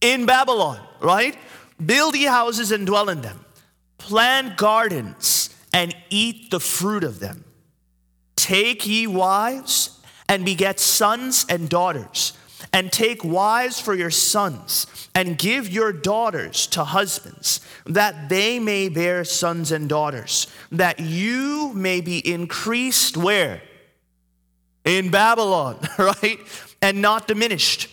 In 0.02 0.26
Babylon, 0.26 0.82
right? 1.00 1.38
Build 1.84 2.18
ye 2.18 2.26
houses 2.26 2.74
and 2.74 2.86
dwell 2.86 3.08
in 3.08 3.22
them. 3.22 3.46
Plant 3.98 4.58
gardens 4.58 5.56
and 5.72 5.96
eat 6.10 6.52
the 6.52 6.60
fruit 6.60 7.06
of 7.06 7.22
them. 7.22 7.46
Take 8.36 8.86
ye 8.86 9.08
wives 9.08 9.97
and 10.30 10.46
beget 10.46 10.80
sons 10.80 11.46
and 11.50 11.70
daughters, 11.70 12.34
and 12.74 12.92
take 12.92 13.24
wives 13.24 13.80
for 13.80 13.94
your 13.94 14.12
sons, 14.12 15.10
and 15.16 15.38
give 15.38 15.70
your 15.70 15.94
daughters 15.94 16.68
to 16.68 16.84
husbands, 16.84 17.62
that 17.86 18.30
they 18.30 18.60
may 18.60 18.90
bear 18.90 19.24
sons 19.24 19.72
and 19.72 19.88
daughters, 19.88 20.48
that 20.72 21.00
you 21.00 21.72
may 21.74 22.02
be 22.02 22.20
increased 22.30 23.16
where? 23.16 23.62
In 24.86 25.12
Babylon, 25.12 25.80
right? 25.98 26.40
And 26.82 27.02
not 27.02 27.28
diminished. 27.28 27.90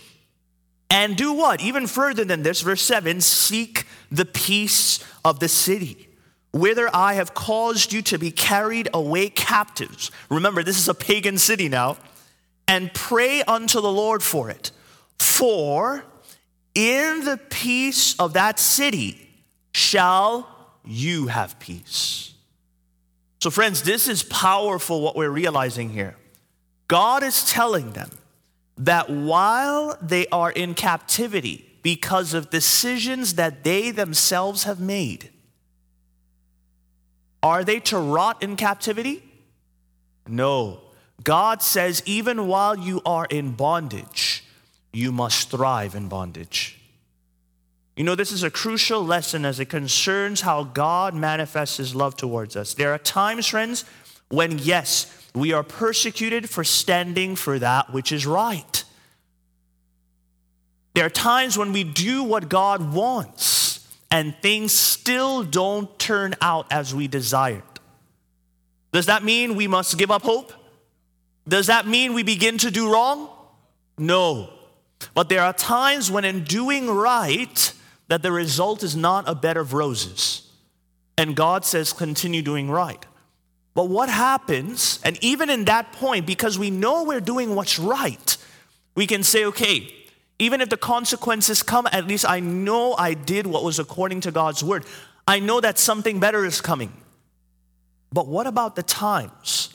And 0.90 1.16
do 1.16 1.32
what? 1.32 1.60
Even 1.60 1.86
further 1.86 2.24
than 2.24 2.42
this, 2.42 2.60
verse 2.60 2.82
7 2.82 3.20
seek 3.20 3.86
the 4.10 4.24
peace 4.24 5.04
of 5.24 5.40
the 5.40 5.48
city 5.48 6.08
whither 6.54 6.88
I 6.94 7.14
have 7.14 7.34
caused 7.34 7.92
you 7.92 8.00
to 8.02 8.16
be 8.16 8.30
carried 8.30 8.88
away 8.94 9.28
captives. 9.28 10.12
Remember, 10.30 10.62
this 10.62 10.78
is 10.78 10.88
a 10.88 10.94
pagan 10.94 11.36
city 11.36 11.68
now 11.68 11.96
and 12.66 12.92
pray 12.92 13.42
unto 13.42 13.80
the 13.80 13.92
Lord 13.92 14.22
for 14.22 14.50
it. 14.50 14.70
For 15.18 16.04
in 16.74 17.24
the 17.24 17.38
peace 17.50 18.18
of 18.18 18.32
that 18.32 18.58
city 18.58 19.28
shall 19.72 20.48
you 20.84 21.28
have 21.28 21.58
peace. 21.58 22.34
So, 23.40 23.50
friends, 23.50 23.82
this 23.82 24.08
is 24.08 24.22
powerful 24.22 25.02
what 25.02 25.16
we're 25.16 25.30
realizing 25.30 25.90
here. 25.90 26.16
God 26.88 27.22
is 27.22 27.50
telling 27.50 27.92
them 27.92 28.10
that 28.78 29.10
while 29.10 29.96
they 30.00 30.26
are 30.28 30.50
in 30.50 30.74
captivity 30.74 31.70
because 31.82 32.34
of 32.34 32.50
decisions 32.50 33.34
that 33.34 33.62
they 33.62 33.90
themselves 33.90 34.64
have 34.64 34.80
made, 34.80 35.30
are 37.42 37.62
they 37.62 37.80
to 37.80 37.98
rot 37.98 38.42
in 38.42 38.56
captivity? 38.56 39.22
No. 40.26 40.80
God 41.22 41.62
says, 41.62 42.02
even 42.06 42.46
while 42.48 42.76
you 42.78 43.00
are 43.06 43.26
in 43.30 43.52
bondage, 43.52 44.44
you 44.92 45.12
must 45.12 45.50
thrive 45.50 45.94
in 45.94 46.08
bondage. 46.08 46.78
You 47.96 48.04
know, 48.04 48.16
this 48.16 48.32
is 48.32 48.42
a 48.42 48.50
crucial 48.50 49.04
lesson 49.04 49.44
as 49.44 49.60
it 49.60 49.66
concerns 49.66 50.40
how 50.40 50.64
God 50.64 51.14
manifests 51.14 51.76
his 51.76 51.94
love 51.94 52.16
towards 52.16 52.56
us. 52.56 52.74
There 52.74 52.92
are 52.92 52.98
times, 52.98 53.46
friends, 53.46 53.84
when, 54.28 54.58
yes, 54.58 55.06
we 55.34 55.52
are 55.52 55.62
persecuted 55.62 56.50
for 56.50 56.64
standing 56.64 57.36
for 57.36 57.58
that 57.58 57.92
which 57.92 58.10
is 58.10 58.26
right. 58.26 58.84
There 60.94 61.06
are 61.06 61.10
times 61.10 61.56
when 61.56 61.72
we 61.72 61.84
do 61.84 62.22
what 62.24 62.48
God 62.48 62.92
wants 62.92 63.88
and 64.10 64.36
things 64.42 64.72
still 64.72 65.42
don't 65.42 65.96
turn 65.98 66.34
out 66.40 66.66
as 66.70 66.94
we 66.94 67.08
desired. 67.08 67.62
Does 68.92 69.06
that 69.06 69.24
mean 69.24 69.56
we 69.56 69.66
must 69.66 69.98
give 69.98 70.12
up 70.12 70.22
hope? 70.22 70.52
Does 71.46 71.66
that 71.66 71.86
mean 71.86 72.14
we 72.14 72.22
begin 72.22 72.58
to 72.58 72.70
do 72.70 72.92
wrong? 72.92 73.28
No. 73.98 74.50
But 75.12 75.28
there 75.28 75.42
are 75.42 75.52
times 75.52 76.10
when, 76.10 76.24
in 76.24 76.44
doing 76.44 76.90
right, 76.90 77.72
that 78.08 78.22
the 78.22 78.32
result 78.32 78.82
is 78.82 78.96
not 78.96 79.28
a 79.28 79.34
bed 79.34 79.56
of 79.56 79.72
roses. 79.72 80.50
And 81.16 81.36
God 81.36 81.64
says, 81.64 81.92
continue 81.92 82.42
doing 82.42 82.70
right. 82.70 83.04
But 83.74 83.88
what 83.88 84.08
happens, 84.08 85.00
and 85.04 85.18
even 85.22 85.50
in 85.50 85.64
that 85.66 85.92
point, 85.92 86.26
because 86.26 86.58
we 86.58 86.70
know 86.70 87.04
we're 87.04 87.20
doing 87.20 87.54
what's 87.54 87.78
right, 87.78 88.36
we 88.94 89.06
can 89.06 89.22
say, 89.22 89.44
okay, 89.46 89.92
even 90.38 90.60
if 90.60 90.68
the 90.68 90.76
consequences 90.76 91.62
come, 91.62 91.86
at 91.92 92.06
least 92.06 92.28
I 92.28 92.40
know 92.40 92.94
I 92.94 93.14
did 93.14 93.46
what 93.46 93.64
was 93.64 93.78
according 93.78 94.20
to 94.22 94.30
God's 94.30 94.62
word. 94.62 94.84
I 95.26 95.40
know 95.40 95.60
that 95.60 95.78
something 95.78 96.20
better 96.20 96.44
is 96.44 96.60
coming. 96.60 96.92
But 98.12 98.28
what 98.28 98.46
about 98.46 98.76
the 98.76 98.82
times 98.82 99.73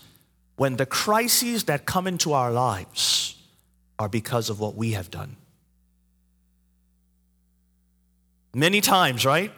when 0.60 0.76
the 0.76 0.86
crises 0.86 1.64
that 1.64 1.86
come 1.86 2.06
into 2.06 2.34
our 2.34 2.52
lives 2.52 3.38
are 3.98 4.10
because 4.10 4.50
of 4.50 4.60
what 4.60 4.76
we 4.76 4.92
have 4.92 5.10
done. 5.10 5.38
Many 8.54 8.82
times, 8.82 9.26
right? 9.26 9.54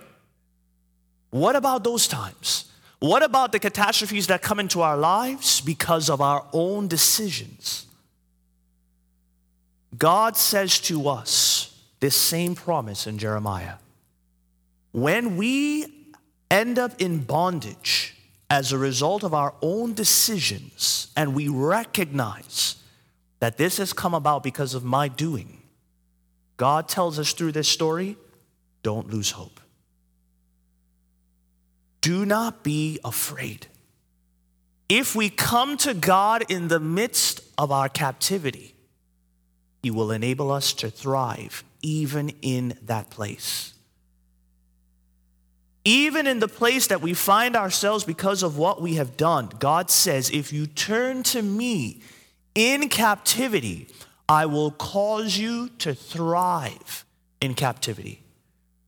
What 1.32 1.56
about 1.56 1.84
those 1.84 2.08
times? 2.08 2.66
What 3.00 3.24
about 3.24 3.52
the 3.52 3.58
catastrophes 3.58 4.28
that 4.28 4.44
come 4.44 4.60
into 4.60 4.82
our 4.82 4.96
lives 4.96 5.60
because 5.60 6.08
of 6.08 6.22
our 6.22 6.46
own 6.54 6.88
decisions? 6.88 7.88
God 9.98 10.38
says 10.38 10.80
to 10.82 11.10
us 11.10 11.82
this 12.00 12.16
same 12.16 12.54
promise 12.54 13.08
in 13.08 13.18
Jeremiah. 13.18 13.78
When 14.92 15.36
we 15.36 16.14
end 16.52 16.78
up 16.78 17.02
in 17.02 17.24
bondage, 17.24 18.16
as 18.52 18.74
a 18.74 18.78
result 18.78 19.24
of 19.24 19.34
our 19.34 19.54
own 19.62 19.94
decisions, 19.94 21.08
and 21.16 21.34
we 21.34 21.48
recognize 21.48 22.76
that 23.40 23.56
this 23.56 23.78
has 23.78 23.94
come 23.94 24.14
about 24.14 24.44
because 24.44 24.74
of 24.74 24.84
my 24.84 25.08
doing, 25.08 25.62
God 26.58 26.90
tells 26.90 27.18
us 27.18 27.32
through 27.32 27.54
this 27.54 27.70
story 27.70 28.18
don't 28.84 29.10
lose 29.10 29.32
hope. 29.32 29.62
Do 32.02 32.26
not 32.26 32.62
be 32.62 33.00
afraid. 33.06 33.68
If 34.90 35.16
we 35.16 35.30
come 35.30 35.78
to 35.78 35.94
God 35.94 36.44
in 36.50 36.68
the 36.68 36.80
midst 36.82 37.40
of 37.58 37.72
our 37.72 37.88
captivity, 37.88 38.76
He 39.82 39.92
will 39.92 40.12
enable 40.12 40.52
us 40.52 40.74
to 40.74 40.90
thrive 40.90 41.64
even 41.82 42.34
in 42.42 42.78
that 42.82 43.10
place. 43.12 43.76
Even 45.84 46.28
in 46.28 46.40
the 46.40 46.48
place 46.48 46.88
that 46.88 47.02
we 47.02 47.14
find 47.14 47.56
ourselves 47.56 48.04
because 48.04 48.44
of 48.44 48.58
what 48.58 48.82
we 48.82 48.96
have 48.96 49.18
done, 49.18 49.50
God 49.60 49.90
says, 49.90 50.30
If 50.30 50.54
you 50.54 50.68
turn 50.68 51.24
to 51.24 51.42
me 51.42 52.02
in 52.54 52.88
captivity, 52.88 53.88
I 54.30 54.46
will 54.46 54.72
cause 54.72 55.38
you 55.38 55.70
to 55.80 55.96
thrive 55.96 57.06
in 57.42 57.56
captivity. 57.56 58.22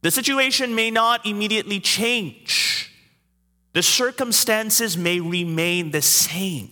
The 0.02 0.12
situation 0.12 0.76
may 0.76 0.92
not 0.92 1.26
immediately 1.26 1.80
change, 1.80 2.92
the 3.74 3.82
circumstances 3.82 4.96
may 4.96 5.20
remain 5.20 5.90
the 5.90 6.02
same, 6.02 6.72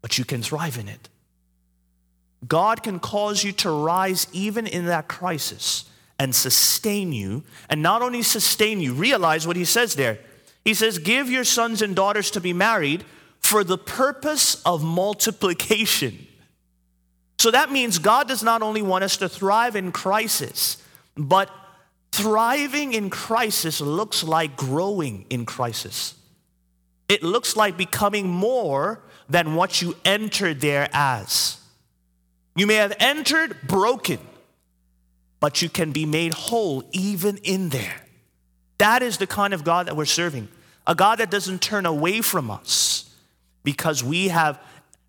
but 0.00 0.18
you 0.18 0.24
can 0.24 0.42
thrive 0.42 0.76
in 0.76 0.88
it. 0.88 1.08
God 2.48 2.82
can 2.82 2.98
cause 2.98 3.44
you 3.44 3.52
to 3.52 3.70
rise 3.70 4.26
even 4.32 4.66
in 4.66 4.86
that 4.86 5.06
crisis 5.06 5.84
and 6.22 6.32
sustain 6.32 7.12
you. 7.12 7.42
And 7.68 7.82
not 7.82 8.00
only 8.00 8.22
sustain 8.22 8.80
you, 8.80 8.94
realize 8.94 9.44
what 9.44 9.56
he 9.56 9.64
says 9.64 9.96
there. 9.96 10.20
He 10.64 10.72
says, 10.72 10.98
Give 10.98 11.28
your 11.28 11.42
sons 11.42 11.82
and 11.82 11.96
daughters 11.96 12.30
to 12.30 12.40
be 12.40 12.52
married, 12.52 13.04
for 13.40 13.64
the 13.64 13.76
purpose 13.76 14.62
of 14.62 14.84
multiplication. 14.84 16.28
So 17.40 17.50
that 17.50 17.72
means 17.72 17.98
God 17.98 18.28
does 18.28 18.44
not 18.44 18.62
only 18.62 18.82
want 18.82 19.02
us 19.02 19.16
to 19.16 19.28
thrive 19.28 19.74
in 19.74 19.90
crisis, 19.90 20.80
but 21.16 21.50
thriving 22.12 22.92
in 22.92 23.10
crisis 23.10 23.80
looks 23.80 24.22
like 24.22 24.56
growing 24.56 25.26
in 25.28 25.44
crisis. 25.44 26.14
It 27.08 27.24
looks 27.24 27.56
like 27.56 27.76
becoming 27.76 28.28
more 28.28 29.02
than 29.28 29.56
what 29.56 29.82
you 29.82 29.96
entered 30.04 30.60
there 30.60 30.88
as. 30.92 31.58
You 32.54 32.68
may 32.68 32.76
have 32.76 32.94
entered 33.00 33.56
broken, 33.66 34.20
but 35.42 35.60
you 35.60 35.68
can 35.68 35.90
be 35.90 36.06
made 36.06 36.32
whole 36.32 36.84
even 36.92 37.36
in 37.38 37.70
there. 37.70 38.06
That 38.78 39.02
is 39.02 39.18
the 39.18 39.26
kind 39.26 39.52
of 39.52 39.64
God 39.64 39.88
that 39.88 39.96
we're 39.96 40.04
serving. 40.04 40.46
A 40.86 40.94
God 40.94 41.18
that 41.18 41.32
doesn't 41.32 41.60
turn 41.60 41.84
away 41.84 42.20
from 42.20 42.48
us 42.48 43.12
because 43.64 44.04
we 44.04 44.28
have 44.28 44.60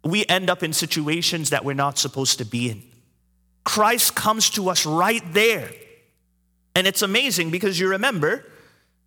we 0.03 0.25
end 0.25 0.49
up 0.49 0.63
in 0.63 0.73
situations 0.73 1.51
that 1.51 1.63
we're 1.63 1.75
not 1.75 1.99
supposed 1.99 2.39
to 2.39 2.45
be 2.45 2.71
in. 2.71 2.81
Christ 3.63 4.15
comes 4.15 4.49
to 4.49 4.69
us 4.69 4.87
right 4.87 5.21
there. 5.33 5.69
And 6.75 6.87
it's 6.87 7.03
amazing 7.03 7.51
because 7.51 7.79
you 7.79 7.89
remember, 7.89 8.43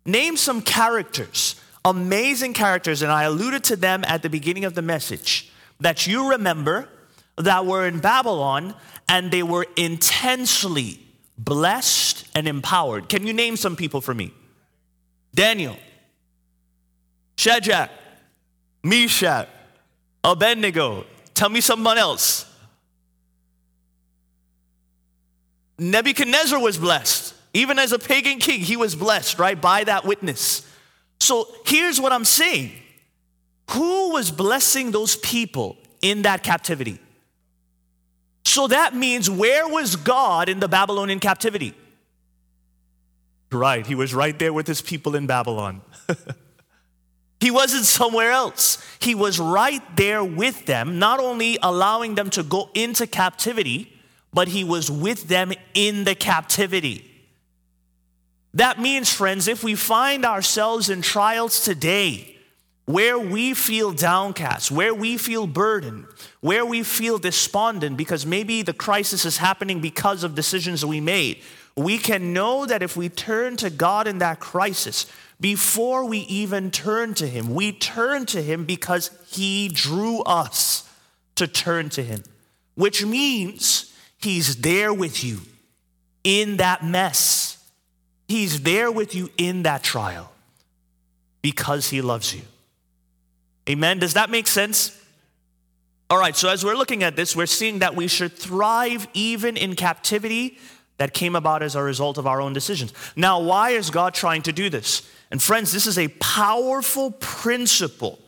name 0.05 0.37
some 0.37 0.61
characters, 0.61 1.59
amazing 1.83 2.53
characters, 2.53 3.01
and 3.01 3.11
I 3.11 3.23
alluded 3.23 3.65
to 3.65 3.75
them 3.75 4.05
at 4.07 4.21
the 4.21 4.29
beginning 4.29 4.63
of 4.63 4.75
the 4.75 4.81
message, 4.81 5.51
that 5.81 6.07
you 6.07 6.31
remember 6.31 6.87
that 7.35 7.65
were 7.65 7.85
in 7.85 7.99
Babylon 7.99 8.75
and 9.09 9.29
they 9.29 9.43
were 9.43 9.67
intensely 9.75 11.01
blessed 11.37 12.27
and 12.35 12.47
empowered. 12.47 13.09
Can 13.09 13.27
you 13.27 13.33
name 13.33 13.55
some 13.55 13.75
people 13.75 14.01
for 14.01 14.13
me? 14.13 14.33
Daniel, 15.33 15.77
Shadrach, 17.37 17.91
Meshach, 18.83 19.47
Abednego. 20.23 21.05
Tell 21.33 21.49
me 21.49 21.61
someone 21.61 21.97
else. 21.97 22.45
Nebuchadnezzar 25.77 26.59
was 26.59 26.77
blessed. 26.77 27.35
Even 27.53 27.79
as 27.79 27.91
a 27.91 27.99
pagan 27.99 28.39
king, 28.39 28.61
he 28.61 28.75
was 28.75 28.95
blessed, 28.95 29.39
right, 29.39 29.59
by 29.59 29.83
that 29.83 30.05
witness. 30.05 30.67
So 31.19 31.47
here's 31.65 31.99
what 31.99 32.11
I'm 32.11 32.25
saying 32.25 32.71
Who 33.71 34.11
was 34.11 34.31
blessing 34.31 34.91
those 34.91 35.15
people 35.15 35.77
in 36.01 36.23
that 36.23 36.43
captivity? 36.43 36.99
So 38.47 38.67
that 38.67 38.95
means 38.95 39.29
where 39.29 39.67
was 39.67 39.97
God 39.97 40.47
in 40.47 40.61
the 40.61 40.69
Babylonian 40.69 41.19
captivity? 41.19 41.73
Right, 43.51 43.85
he 43.85 43.93
was 43.93 44.13
right 44.13 44.37
there 44.39 44.53
with 44.53 44.67
his 44.67 44.81
people 44.81 45.15
in 45.15 45.27
Babylon. 45.27 45.81
He 47.39 47.51
wasn't 47.51 47.85
somewhere 47.85 48.31
else. 48.31 48.83
He 48.99 49.13
was 49.13 49.39
right 49.39 49.83
there 49.95 50.23
with 50.23 50.65
them, 50.65 50.97
not 50.97 51.19
only 51.19 51.59
allowing 51.61 52.15
them 52.15 52.31
to 52.31 52.43
go 52.43 52.69
into 52.73 53.05
captivity, 53.05 53.93
but 54.33 54.47
he 54.47 54.63
was 54.63 54.89
with 54.89 55.27
them 55.27 55.53
in 55.73 56.03
the 56.03 56.15
captivity. 56.15 57.05
That 58.55 58.79
means, 58.79 59.13
friends, 59.13 59.47
if 59.47 59.63
we 59.63 59.75
find 59.75 60.25
ourselves 60.25 60.89
in 60.89 61.03
trials 61.03 61.63
today, 61.63 62.36
where 62.87 63.19
we 63.19 63.53
feel 63.53 63.91
downcast, 63.91 64.71
where 64.71 64.93
we 64.93 65.17
feel 65.17 65.45
burdened, 65.45 66.05
where 66.39 66.65
we 66.65 66.81
feel 66.83 67.17
despondent 67.17 67.97
because 67.97 68.25
maybe 68.25 68.61
the 68.61 68.73
crisis 68.73 69.25
is 69.25 69.37
happening 69.37 69.81
because 69.81 70.23
of 70.23 70.33
decisions 70.35 70.85
we 70.85 71.01
made, 71.01 71.41
we 71.75 71.97
can 71.97 72.33
know 72.33 72.65
that 72.65 72.81
if 72.81 72.95
we 72.95 73.09
turn 73.09 73.57
to 73.57 73.69
God 73.69 74.07
in 74.07 74.19
that 74.19 74.39
crisis, 74.39 75.05
before 75.39 76.05
we 76.05 76.19
even 76.19 76.71
turn 76.71 77.13
to 77.15 77.27
Him. 77.27 77.53
We 77.53 77.71
turn 77.71 78.25
to 78.27 78.41
Him 78.41 78.65
because 78.65 79.11
He 79.27 79.67
drew 79.67 80.21
us 80.21 80.89
to 81.35 81.47
turn 81.47 81.89
to 81.89 82.03
Him, 82.03 82.23
which 82.75 83.05
means 83.05 83.93
He's 84.17 84.57
there 84.57 84.93
with 84.93 85.23
you 85.23 85.41
in 86.23 86.57
that 86.57 86.83
mess. 86.83 87.57
He's 88.27 88.61
there 88.61 88.91
with 88.91 89.13
you 89.13 89.29
in 89.37 89.63
that 89.63 89.83
trial 89.83 90.31
because 91.41 91.89
He 91.89 92.01
loves 92.01 92.33
you. 92.33 92.41
Amen. 93.69 93.99
Does 93.99 94.13
that 94.13 94.29
make 94.29 94.47
sense? 94.47 94.97
All 96.09 96.17
right, 96.17 96.35
so 96.35 96.49
as 96.49 96.63
we're 96.63 96.75
looking 96.75 97.03
at 97.03 97.17
this, 97.17 97.35
we're 97.35 97.45
seeing 97.45 97.79
that 97.79 97.95
we 97.95 98.07
should 98.07 98.31
thrive 98.31 99.07
even 99.13 99.57
in 99.57 99.75
captivity 99.75 100.57
that 100.97 101.13
came 101.13 101.35
about 101.35 101.61
as 101.61 101.75
a 101.75 101.83
result 101.83 102.17
of 102.17 102.25
our 102.25 102.41
own 102.41 102.53
decisions. 102.53 102.93
Now, 103.15 103.41
why 103.41 103.71
is 103.71 103.89
God 103.89 104.13
trying 104.13 104.41
to 104.43 104.53
do 104.53 104.69
this? 104.69 105.07
And 105.31 105.43
friends, 105.43 105.73
this 105.73 105.85
is 105.85 105.97
a 105.97 106.07
powerful 106.07 107.11
principle 107.11 108.19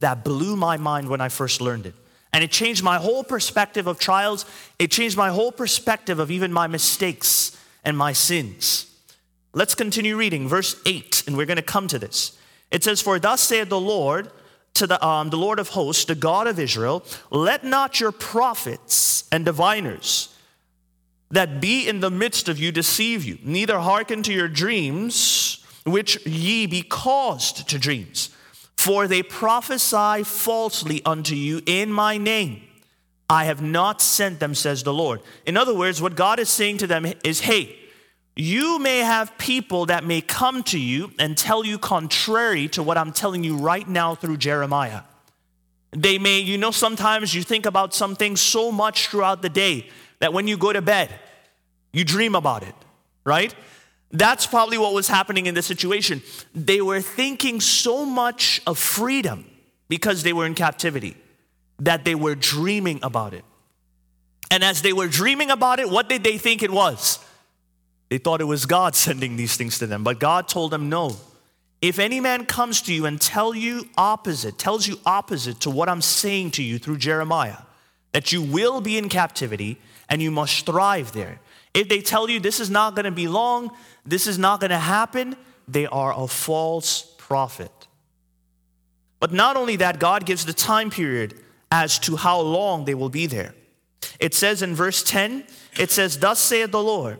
that 0.00 0.24
blew 0.24 0.56
my 0.56 0.76
mind 0.76 1.08
when 1.08 1.20
I 1.20 1.28
first 1.28 1.60
learned 1.60 1.86
it. 1.86 1.94
And 2.32 2.44
it 2.44 2.50
changed 2.50 2.82
my 2.82 2.98
whole 2.98 3.24
perspective 3.24 3.86
of 3.86 3.98
trials. 3.98 4.44
It 4.78 4.90
changed 4.90 5.16
my 5.16 5.30
whole 5.30 5.52
perspective 5.52 6.18
of 6.18 6.30
even 6.30 6.52
my 6.52 6.66
mistakes 6.66 7.56
and 7.84 7.96
my 7.96 8.12
sins. 8.12 8.86
Let's 9.54 9.74
continue 9.74 10.16
reading 10.16 10.48
verse 10.48 10.76
8, 10.84 11.24
and 11.26 11.36
we're 11.36 11.46
going 11.46 11.56
to 11.56 11.62
come 11.62 11.88
to 11.88 11.98
this. 11.98 12.36
It 12.70 12.84
says, 12.84 13.00
For 13.00 13.18
thus 13.18 13.40
saith 13.40 13.68
the 13.68 13.80
Lord 13.80 14.30
to 14.74 14.86
the, 14.86 15.04
um, 15.04 15.30
the 15.30 15.36
Lord 15.36 15.58
of 15.58 15.68
hosts, 15.68 16.04
the 16.04 16.14
God 16.14 16.46
of 16.46 16.58
Israel, 16.58 17.04
let 17.30 17.64
not 17.64 18.00
your 18.00 18.12
prophets 18.12 19.28
and 19.32 19.44
diviners 19.44 20.34
that 21.30 21.60
be 21.60 21.88
in 21.88 22.00
the 22.00 22.10
midst 22.10 22.48
of 22.48 22.58
you 22.58 22.72
deceive 22.72 23.24
you, 23.24 23.38
neither 23.42 23.80
hearken 23.80 24.22
to 24.22 24.32
your 24.32 24.48
dreams 24.48 25.64
which 25.84 26.24
ye 26.26 26.66
be 26.66 26.82
caused 26.82 27.68
to 27.68 27.78
dreams. 27.78 28.30
For 28.76 29.08
they 29.08 29.22
prophesy 29.22 30.22
falsely 30.24 31.02
unto 31.04 31.34
you 31.34 31.60
in 31.66 31.92
my 31.92 32.16
name. 32.16 32.62
I 33.28 33.44
have 33.44 33.60
not 33.60 34.00
sent 34.00 34.40
them, 34.40 34.54
says 34.54 34.82
the 34.82 34.94
Lord. 34.94 35.20
In 35.44 35.56
other 35.56 35.74
words, 35.74 36.00
what 36.00 36.16
God 36.16 36.38
is 36.38 36.48
saying 36.48 36.78
to 36.78 36.86
them 36.86 37.04
is 37.24 37.40
hey, 37.40 37.77
you 38.40 38.78
may 38.78 38.98
have 38.98 39.36
people 39.36 39.86
that 39.86 40.04
may 40.04 40.20
come 40.20 40.62
to 40.62 40.78
you 40.78 41.10
and 41.18 41.36
tell 41.36 41.66
you 41.66 41.76
contrary 41.76 42.68
to 42.68 42.84
what 42.84 42.96
I'm 42.96 43.12
telling 43.12 43.42
you 43.42 43.56
right 43.56 43.86
now 43.86 44.14
through 44.14 44.36
Jeremiah. 44.36 45.02
They 45.90 46.18
may, 46.18 46.38
you 46.38 46.56
know, 46.56 46.70
sometimes 46.70 47.34
you 47.34 47.42
think 47.42 47.66
about 47.66 47.94
something 47.94 48.36
so 48.36 48.70
much 48.70 49.08
throughout 49.08 49.42
the 49.42 49.48
day 49.48 49.88
that 50.20 50.32
when 50.32 50.46
you 50.46 50.56
go 50.56 50.72
to 50.72 50.80
bed, 50.80 51.12
you 51.92 52.04
dream 52.04 52.36
about 52.36 52.62
it, 52.62 52.76
right? 53.24 53.52
That's 54.12 54.46
probably 54.46 54.78
what 54.78 54.94
was 54.94 55.08
happening 55.08 55.46
in 55.46 55.54
this 55.54 55.66
situation. 55.66 56.22
They 56.54 56.80
were 56.80 57.00
thinking 57.00 57.60
so 57.60 58.06
much 58.06 58.62
of 58.68 58.78
freedom 58.78 59.46
because 59.88 60.22
they 60.22 60.32
were 60.32 60.46
in 60.46 60.54
captivity 60.54 61.16
that 61.80 62.04
they 62.04 62.14
were 62.14 62.36
dreaming 62.36 63.00
about 63.02 63.34
it. 63.34 63.44
And 64.48 64.62
as 64.62 64.82
they 64.82 64.92
were 64.92 65.08
dreaming 65.08 65.50
about 65.50 65.80
it, 65.80 65.90
what 65.90 66.08
did 66.08 66.22
they 66.22 66.38
think 66.38 66.62
it 66.62 66.70
was? 66.70 67.18
They 68.08 68.18
thought 68.18 68.40
it 68.40 68.44
was 68.44 68.66
God 68.66 68.94
sending 69.06 69.36
these 69.36 69.56
things 69.56 69.78
to 69.78 69.86
them. 69.86 70.04
But 70.04 70.20
God 70.20 70.48
told 70.48 70.70
them, 70.70 70.88
no. 70.88 71.16
If 71.80 71.98
any 71.98 72.20
man 72.20 72.44
comes 72.44 72.82
to 72.82 72.92
you 72.92 73.06
and 73.06 73.20
tell 73.20 73.54
you 73.54 73.88
opposite, 73.96 74.58
tells 74.58 74.86
you 74.88 74.98
opposite 75.06 75.60
to 75.60 75.70
what 75.70 75.88
I'm 75.88 76.02
saying 76.02 76.52
to 76.52 76.62
you 76.62 76.78
through 76.78 76.98
Jeremiah, 76.98 77.58
that 78.12 78.32
you 78.32 78.42
will 78.42 78.80
be 78.80 78.98
in 78.98 79.08
captivity 79.08 79.78
and 80.08 80.20
you 80.20 80.30
must 80.30 80.66
thrive 80.66 81.12
there. 81.12 81.40
If 81.74 81.88
they 81.88 82.00
tell 82.00 82.28
you 82.28 82.40
this 82.40 82.58
is 82.58 82.70
not 82.70 82.96
going 82.96 83.04
to 83.04 83.12
be 83.12 83.28
long, 83.28 83.70
this 84.04 84.26
is 84.26 84.38
not 84.38 84.58
going 84.60 84.70
to 84.70 84.78
happen, 84.78 85.36
they 85.68 85.86
are 85.86 86.12
a 86.12 86.26
false 86.26 87.02
prophet. 87.18 87.70
But 89.20 89.32
not 89.32 89.56
only 89.56 89.76
that, 89.76 89.98
God 89.98 90.26
gives 90.26 90.44
the 90.44 90.52
time 90.52 90.90
period 90.90 91.34
as 91.70 91.98
to 92.00 92.16
how 92.16 92.40
long 92.40 92.84
they 92.84 92.94
will 92.94 93.10
be 93.10 93.26
there. 93.26 93.54
It 94.18 94.34
says 94.34 94.62
in 94.62 94.74
verse 94.74 95.02
10, 95.02 95.44
it 95.78 95.90
says, 95.90 96.18
Thus 96.18 96.38
saith 96.38 96.70
the 96.70 96.82
Lord, 96.82 97.18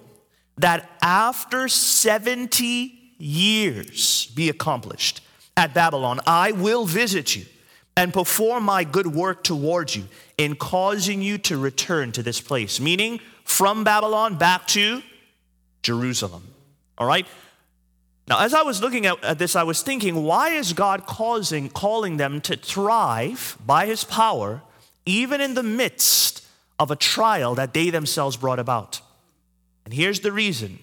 that 0.59 0.91
after 1.03 1.69
70 1.69 2.95
years 3.19 4.27
be 4.35 4.49
accomplished 4.49 5.21
at 5.57 5.75
Babylon, 5.75 6.21
I 6.27 6.53
will 6.53 6.85
visit 6.85 7.35
you 7.37 7.45
and 7.97 8.13
perform 8.13 8.65
my 8.65 8.85
good 8.85 9.09
work 9.09 9.43
towards 9.43 9.97
you 9.97 10.05
in 10.37 10.55
causing 10.55 11.21
you 11.21 11.37
to 11.39 11.57
return 11.57 12.13
to 12.13 12.23
this 12.23 12.41
place. 12.41 12.79
Meaning, 12.79 13.21
from 13.45 13.83
Babylon 13.83 14.37
back 14.37 14.67
to 14.69 15.03
Jerusalem. 15.83 16.45
All 16.97 17.07
right? 17.07 17.27
Now, 18.29 18.41
as 18.41 18.53
I 18.53 18.63
was 18.63 18.83
looking 18.83 19.07
at, 19.07 19.25
at, 19.25 19.39
this, 19.39 19.57
I 19.57 19.63
was 19.63 19.83
thinking, 19.83 20.23
why 20.23 20.51
is 20.51 20.75
God 20.75 21.07
causing, 21.07 21.71
calling 21.71 22.19
them 22.19 22.41
to 22.43 22.57
thrive 22.57 23.57
by 23.65 23.87
his 23.87 24.05
power, 24.05 24.63
even 25.07 25.41
in 25.41 25.55
the 25.55 25.63
midst 25.63 26.47
of 26.79 26.91
a 26.91 26.97
trial 26.97 27.55
that 27.55 27.73
they 27.73 27.91
themselves 27.91 28.37
brought 28.37 28.59
about? 28.59 29.01
And 29.89 29.95
here's 29.95 30.21
the 30.21 30.33
reason. 30.33 30.81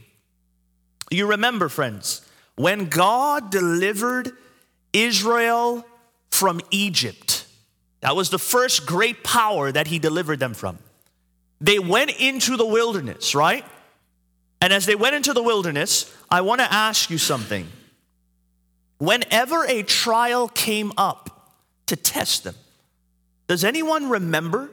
You 1.11 1.27
remember, 1.27 1.69
friends, 1.69 2.27
when 2.55 2.85
God 2.89 3.51
delivered 3.51 4.31
Israel 4.93 5.85
from 6.31 6.59
Egypt, 6.71 7.45
that 8.01 8.15
was 8.15 8.31
the 8.31 8.39
first 8.39 8.87
great 8.87 9.23
power 9.23 9.71
that 9.71 9.85
he 9.85 9.99
delivered 9.99 10.39
them 10.39 10.55
from. 10.55 10.79
They 11.61 11.77
went 11.77 12.19
into 12.19 12.57
the 12.57 12.65
wilderness, 12.65 13.35
right? 13.35 13.63
And 14.59 14.73
as 14.73 14.87
they 14.87 14.95
went 14.95 15.13
into 15.13 15.33
the 15.33 15.43
wilderness, 15.43 16.11
I 16.31 16.41
want 16.41 16.61
to 16.61 16.73
ask 16.73 17.11
you 17.11 17.19
something. 17.19 17.67
Whenever 18.97 19.65
a 19.65 19.83
trial 19.83 20.47
came 20.47 20.91
up 20.97 21.53
to 21.85 21.95
test 21.95 22.43
them. 22.43 22.55
Does 23.45 23.63
anyone 23.63 24.09
remember 24.09 24.71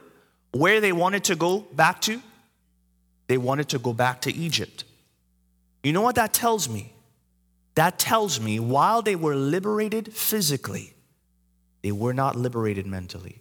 where 0.53 0.81
they 0.81 0.91
wanted 0.91 1.25
to 1.25 1.35
go 1.35 1.59
back 1.59 2.01
to? 2.01 2.19
They 3.33 3.37
wanted 3.39 3.69
to 3.69 3.79
go 3.79 3.93
back 3.93 4.21
to 4.21 4.31
Egypt. 4.31 4.83
You 5.81 5.91
know 5.91 6.03
what 6.03 6.13
that 6.17 6.33
tells 6.33 6.69
me? 6.69 6.93
That 7.73 7.97
tells 7.97 8.39
me 8.39 8.59
while 8.59 9.01
they 9.01 9.15
were 9.15 9.35
liberated 9.35 10.13
physically, 10.13 10.93
they 11.81 11.91
were 11.91 12.13
not 12.13 12.35
liberated 12.35 12.85
mentally. 12.85 13.39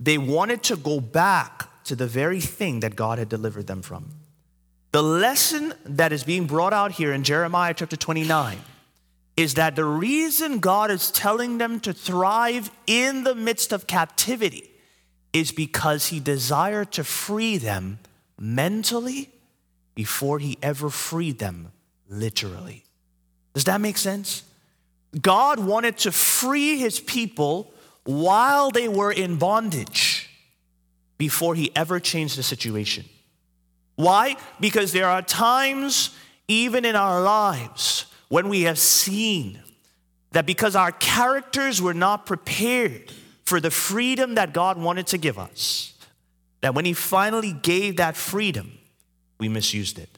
They 0.00 0.18
wanted 0.18 0.64
to 0.64 0.74
go 0.74 0.98
back 0.98 1.84
to 1.84 1.94
the 1.94 2.08
very 2.08 2.40
thing 2.40 2.80
that 2.80 2.96
God 2.96 3.20
had 3.20 3.28
delivered 3.28 3.68
them 3.68 3.82
from. 3.82 4.10
The 4.90 5.04
lesson 5.04 5.72
that 5.84 6.12
is 6.12 6.24
being 6.24 6.48
brought 6.48 6.72
out 6.72 6.90
here 6.90 7.12
in 7.12 7.22
Jeremiah 7.22 7.72
chapter 7.72 7.96
29 7.96 8.58
is 9.36 9.54
that 9.54 9.76
the 9.76 9.84
reason 9.84 10.58
God 10.58 10.90
is 10.90 11.12
telling 11.12 11.58
them 11.58 11.78
to 11.78 11.92
thrive 11.92 12.72
in 12.88 13.22
the 13.22 13.36
midst 13.36 13.72
of 13.72 13.86
captivity 13.86 14.72
is 15.32 15.52
because 15.52 16.08
he 16.08 16.18
desired 16.18 16.90
to 16.90 17.04
free 17.04 17.58
them 17.58 18.00
mentally 18.38 19.30
before 19.94 20.38
he 20.38 20.58
ever 20.62 20.90
freed 20.90 21.38
them 21.38 21.72
literally. 22.08 22.84
Does 23.54 23.64
that 23.64 23.80
make 23.80 23.96
sense? 23.96 24.42
God 25.20 25.60
wanted 25.60 25.98
to 25.98 26.12
free 26.12 26.78
his 26.78 26.98
people 26.98 27.72
while 28.04 28.70
they 28.70 28.88
were 28.88 29.12
in 29.12 29.36
bondage 29.36 30.28
before 31.18 31.54
he 31.54 31.70
ever 31.76 32.00
changed 32.00 32.36
the 32.36 32.42
situation. 32.42 33.04
Why? 33.96 34.36
Because 34.58 34.92
there 34.92 35.08
are 35.08 35.22
times, 35.22 36.10
even 36.48 36.84
in 36.84 36.96
our 36.96 37.22
lives, 37.22 38.06
when 38.28 38.48
we 38.48 38.62
have 38.62 38.78
seen 38.78 39.62
that 40.32 40.46
because 40.46 40.74
our 40.74 40.90
characters 40.90 41.80
were 41.80 41.94
not 41.94 42.26
prepared 42.26 43.12
for 43.44 43.60
the 43.60 43.70
freedom 43.70 44.34
that 44.34 44.52
God 44.52 44.76
wanted 44.76 45.06
to 45.08 45.18
give 45.18 45.38
us, 45.38 45.93
that 46.64 46.74
when 46.74 46.86
He 46.86 46.94
finally 46.94 47.52
gave 47.52 47.98
that 47.98 48.16
freedom, 48.16 48.72
we 49.38 49.50
misused 49.50 49.98
it. 49.98 50.08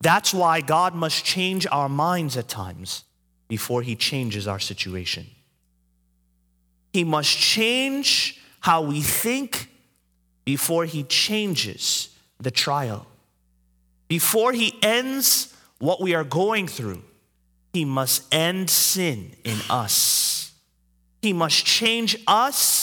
That's 0.00 0.32
why 0.32 0.60
God 0.60 0.94
must 0.94 1.24
change 1.24 1.66
our 1.72 1.88
minds 1.88 2.36
at 2.36 2.46
times 2.46 3.02
before 3.48 3.82
He 3.82 3.96
changes 3.96 4.46
our 4.46 4.60
situation. 4.60 5.26
He 6.92 7.02
must 7.02 7.36
change 7.36 8.40
how 8.60 8.82
we 8.82 9.00
think 9.00 9.68
before 10.44 10.84
He 10.84 11.02
changes 11.02 12.16
the 12.38 12.52
trial. 12.52 13.04
Before 14.06 14.52
He 14.52 14.78
ends 14.80 15.52
what 15.80 16.00
we 16.00 16.14
are 16.14 16.22
going 16.22 16.68
through, 16.68 17.02
He 17.72 17.84
must 17.84 18.32
end 18.32 18.70
sin 18.70 19.32
in 19.42 19.58
us. 19.68 20.52
He 21.20 21.32
must 21.32 21.66
change 21.66 22.16
us 22.28 22.79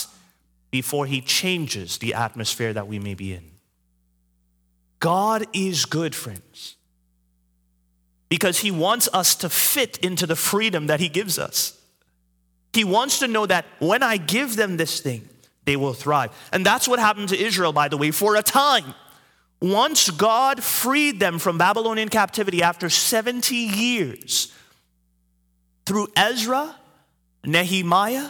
before 0.72 1.06
He 1.06 1.22
changes 1.22 1.98
the 1.98 2.14
atmosphere 2.14 2.74
that 2.74 2.88
we 2.88 3.00
may 3.00 3.14
be 3.14 3.34
in. 3.34 3.44
God 5.00 5.46
is 5.54 5.86
good, 5.86 6.16
friends 6.16 6.78
because 8.30 8.60
he 8.60 8.72
wants 8.72 9.08
us 9.14 9.36
to 9.36 9.50
fit 9.50 9.98
into 10.00 10.26
the 10.26 10.36
freedom 10.36 10.88
that 10.88 11.00
he 11.00 11.10
gives 11.10 11.40
us. 11.40 11.80
He 12.74 12.84
wants 12.84 13.20
to 13.20 13.28
know 13.28 13.46
that 13.46 13.66
when 13.80 14.04
I 14.04 14.18
give 14.18 14.56
them 14.56 14.78
this 14.78 15.00
thing, 15.00 15.28
they 15.66 15.76
will 15.76 15.94
thrive. 15.94 16.32
And 16.52 16.66
that's 16.66 16.88
what 16.88 17.00
happened 17.00 17.30
to 17.30 17.38
Israel, 17.38 17.74
by 17.74 17.88
the 17.88 17.98
way, 17.98 18.12
for 18.12 18.36
a 18.36 18.44
time. 18.44 18.94
Once 19.60 20.10
God 20.12 20.64
freed 20.64 21.20
them 21.20 21.40
from 21.40 21.58
Babylonian 21.58 22.10
captivity 22.10 22.62
after 22.62 22.90
70 22.90 23.56
years, 23.56 24.54
through 25.86 26.10
Ezra, 26.16 26.76
Nehemiah, 27.46 28.30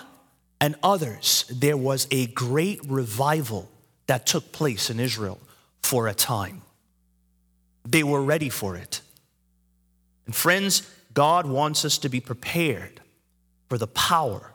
and 0.60 0.76
others, 0.82 1.46
there 1.54 1.78
was 1.78 2.08
a 2.12 2.28
great 2.28 2.80
revival 2.88 3.70
that 4.08 4.26
took 4.26 4.52
place 4.52 4.90
in 4.90 5.00
Israel 5.00 5.40
for 5.82 6.08
a 6.08 6.14
time. 6.14 6.62
They 7.86 8.04
were 8.04 8.22
ready 8.22 8.50
for 8.50 8.76
it. 8.76 9.02
And 10.26 10.36
friends, 10.36 10.90
God 11.14 11.46
wants 11.46 11.86
us 11.86 11.98
to 12.00 12.10
be 12.10 12.20
prepared 12.20 13.02
for 13.70 13.78
the 13.78 13.88
power 13.88 14.54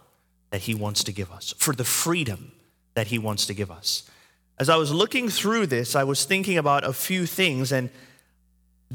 that 0.50 0.62
He 0.62 0.74
wants 0.74 1.04
to 1.04 1.12
give 1.12 1.30
us, 1.32 1.54
for 1.58 1.74
the 1.74 1.84
freedom 1.84 2.52
that 2.94 3.06
He 3.08 3.18
wants 3.18 3.46
to 3.46 3.54
give 3.54 3.70
us. 3.70 4.04
As 4.58 4.68
I 4.68 4.76
was 4.76 4.92
looking 4.92 5.28
through 5.28 5.66
this, 5.66 5.96
I 5.96 6.04
was 6.04 6.24
thinking 6.24 6.58
about 6.58 6.84
a 6.84 6.92
few 6.92 7.26
things, 7.26 7.72
and 7.72 7.90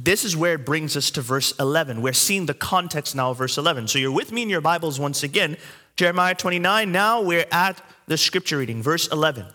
this 0.03 0.23
is 0.23 0.35
where 0.35 0.53
it 0.53 0.65
brings 0.65 0.95
us 0.95 1.11
to 1.11 1.21
verse 1.21 1.53
11. 1.59 2.01
We're 2.01 2.13
seeing 2.13 2.45
the 2.45 2.53
context 2.53 3.15
now 3.15 3.31
of 3.31 3.37
verse 3.37 3.57
11. 3.57 3.87
So 3.87 3.99
you're 3.99 4.11
with 4.11 4.31
me 4.31 4.43
in 4.43 4.49
your 4.49 4.61
Bibles 4.61 4.99
once 4.99 5.23
again. 5.23 5.57
Jeremiah 5.95 6.35
29. 6.35 6.91
Now 6.91 7.21
we're 7.21 7.47
at 7.51 7.81
the 8.05 8.17
scripture 8.17 8.57
reading, 8.57 8.83
verse 8.83 9.07
11. 9.07 9.45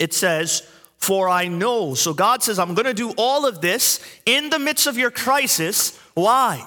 It 0.00 0.12
says, 0.12 0.68
For 0.98 1.28
I 1.28 1.48
know, 1.48 1.94
so 1.94 2.12
God 2.12 2.42
says, 2.42 2.58
I'm 2.58 2.74
going 2.74 2.86
to 2.86 2.94
do 2.94 3.12
all 3.16 3.46
of 3.46 3.60
this 3.60 4.00
in 4.24 4.50
the 4.50 4.58
midst 4.58 4.86
of 4.86 4.98
your 4.98 5.10
crisis 5.10 5.98
why? 6.16 6.66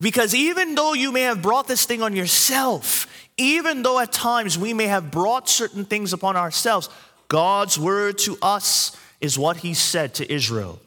Because 0.00 0.32
even 0.32 0.76
though 0.76 0.94
you 0.94 1.10
may 1.10 1.22
have 1.22 1.42
brought 1.42 1.66
this 1.66 1.84
thing 1.86 2.02
on 2.02 2.14
yourself, 2.14 3.08
even 3.36 3.82
though 3.82 3.98
at 3.98 4.12
times 4.12 4.56
we 4.56 4.72
may 4.72 4.86
have 4.86 5.10
brought 5.10 5.48
certain 5.48 5.84
things 5.84 6.12
upon 6.12 6.36
ourselves, 6.36 6.88
God's 7.26 7.80
word 7.80 8.16
to 8.18 8.38
us 8.40 8.96
is 9.20 9.36
what 9.36 9.58
he 9.58 9.74
said 9.74 10.14
to 10.14 10.32
Israel 10.32 10.78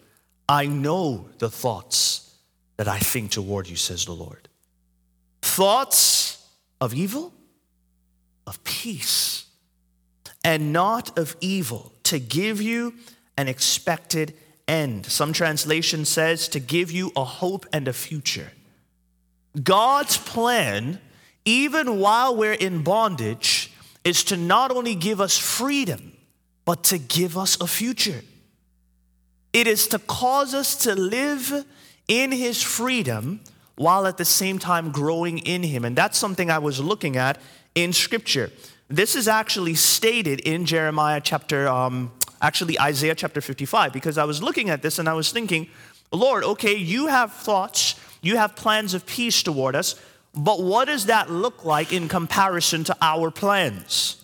I 0.54 0.68
know 0.68 1.30
the 1.40 1.50
thoughts 1.50 2.32
that 2.78 2.88
I 2.88 3.00
think 3.00 3.32
toward 3.32 3.68
you, 3.68 3.76
says 3.76 4.06
the 4.06 4.12
Lord. 4.12 4.48
Thoughts 5.42 6.48
of 6.80 6.94
evil, 6.94 7.34
of 8.46 8.64
peace, 8.64 9.48
and 10.44 10.72
not 10.72 11.18
of 11.18 11.36
evil, 11.42 11.92
to 12.04 12.20
give 12.20 12.62
you 12.62 12.94
an 13.36 13.48
expected 13.48 14.36
end. 14.68 15.08
Some 15.08 15.34
translation 15.34 16.06
says 16.06 16.48
to 16.50 16.60
give 16.60 16.92
you 16.92 17.12
a 17.16 17.24
hope 17.24 17.66
and 17.74 17.88
a 17.88 17.94
future. 17.94 18.52
God's 19.64 20.18
plan, 20.18 21.00
even 21.46 21.98
while 21.98 22.36
we're 22.36 22.54
in 22.54 22.84
bondage, 22.84 23.72
is 24.04 24.24
to 24.26 24.38
not 24.38 24.70
only 24.70 24.94
give 24.94 25.20
us 25.20 25.36
freedom, 25.36 26.16
but 26.64 26.84
to 26.84 27.00
give 27.00 27.40
us 27.40 27.60
a 27.60 27.66
future. 27.66 28.22
It 29.54 29.68
is 29.68 29.88
to 29.90 30.00
cause 30.00 30.54
us 30.54 30.76
to 30.78 30.96
live 30.96 31.66
in 32.08 32.32
His 32.32 32.62
freedom 32.62 33.40
while 33.76 34.06
at 34.06 34.18
the 34.18 34.26
same 34.26 34.60
time 34.60 34.92
growing 34.92 35.40
in 35.40 35.64
Him. 35.64 35.86
And 35.86 35.96
that's 35.96 36.18
something 36.18 36.52
I 36.52 36.60
was 36.60 36.80
looking 36.80 37.16
at 37.16 37.40
in 37.76 37.94
Scripture. 37.94 38.52
This 38.90 39.16
is 39.16 39.28
actually 39.28 39.76
stated 39.76 40.42
in 40.42 40.66
Jeremiah 40.66 41.22
chapter 41.22 41.68
um, 41.68 42.12
actually 42.44 42.80
Isaiah 42.80 43.16
chapter 43.16 43.42
55, 43.42 43.94
because 43.94 44.18
I 44.18 44.26
was 44.26 44.44
looking 44.44 44.70
at 44.70 44.82
this 44.82 45.00
and 45.00 45.08
I 45.08 45.14
was 45.14 45.32
thinking, 45.32 45.70
Lord, 46.12 46.44
okay, 46.44 46.76
you 46.76 47.08
have 47.08 47.34
thoughts, 47.34 47.96
you 48.22 48.38
have 48.38 48.56
plans 48.56 48.94
of 48.94 49.06
peace 49.06 49.42
toward 49.42 49.76
us, 49.76 50.00
but 50.36 50.62
what 50.62 50.86
does 50.86 51.08
that 51.08 51.32
look 51.32 51.64
like 51.64 51.94
in 51.94 52.08
comparison 52.08 52.84
to 52.84 52.98
our 53.02 53.32
plans? 53.32 54.22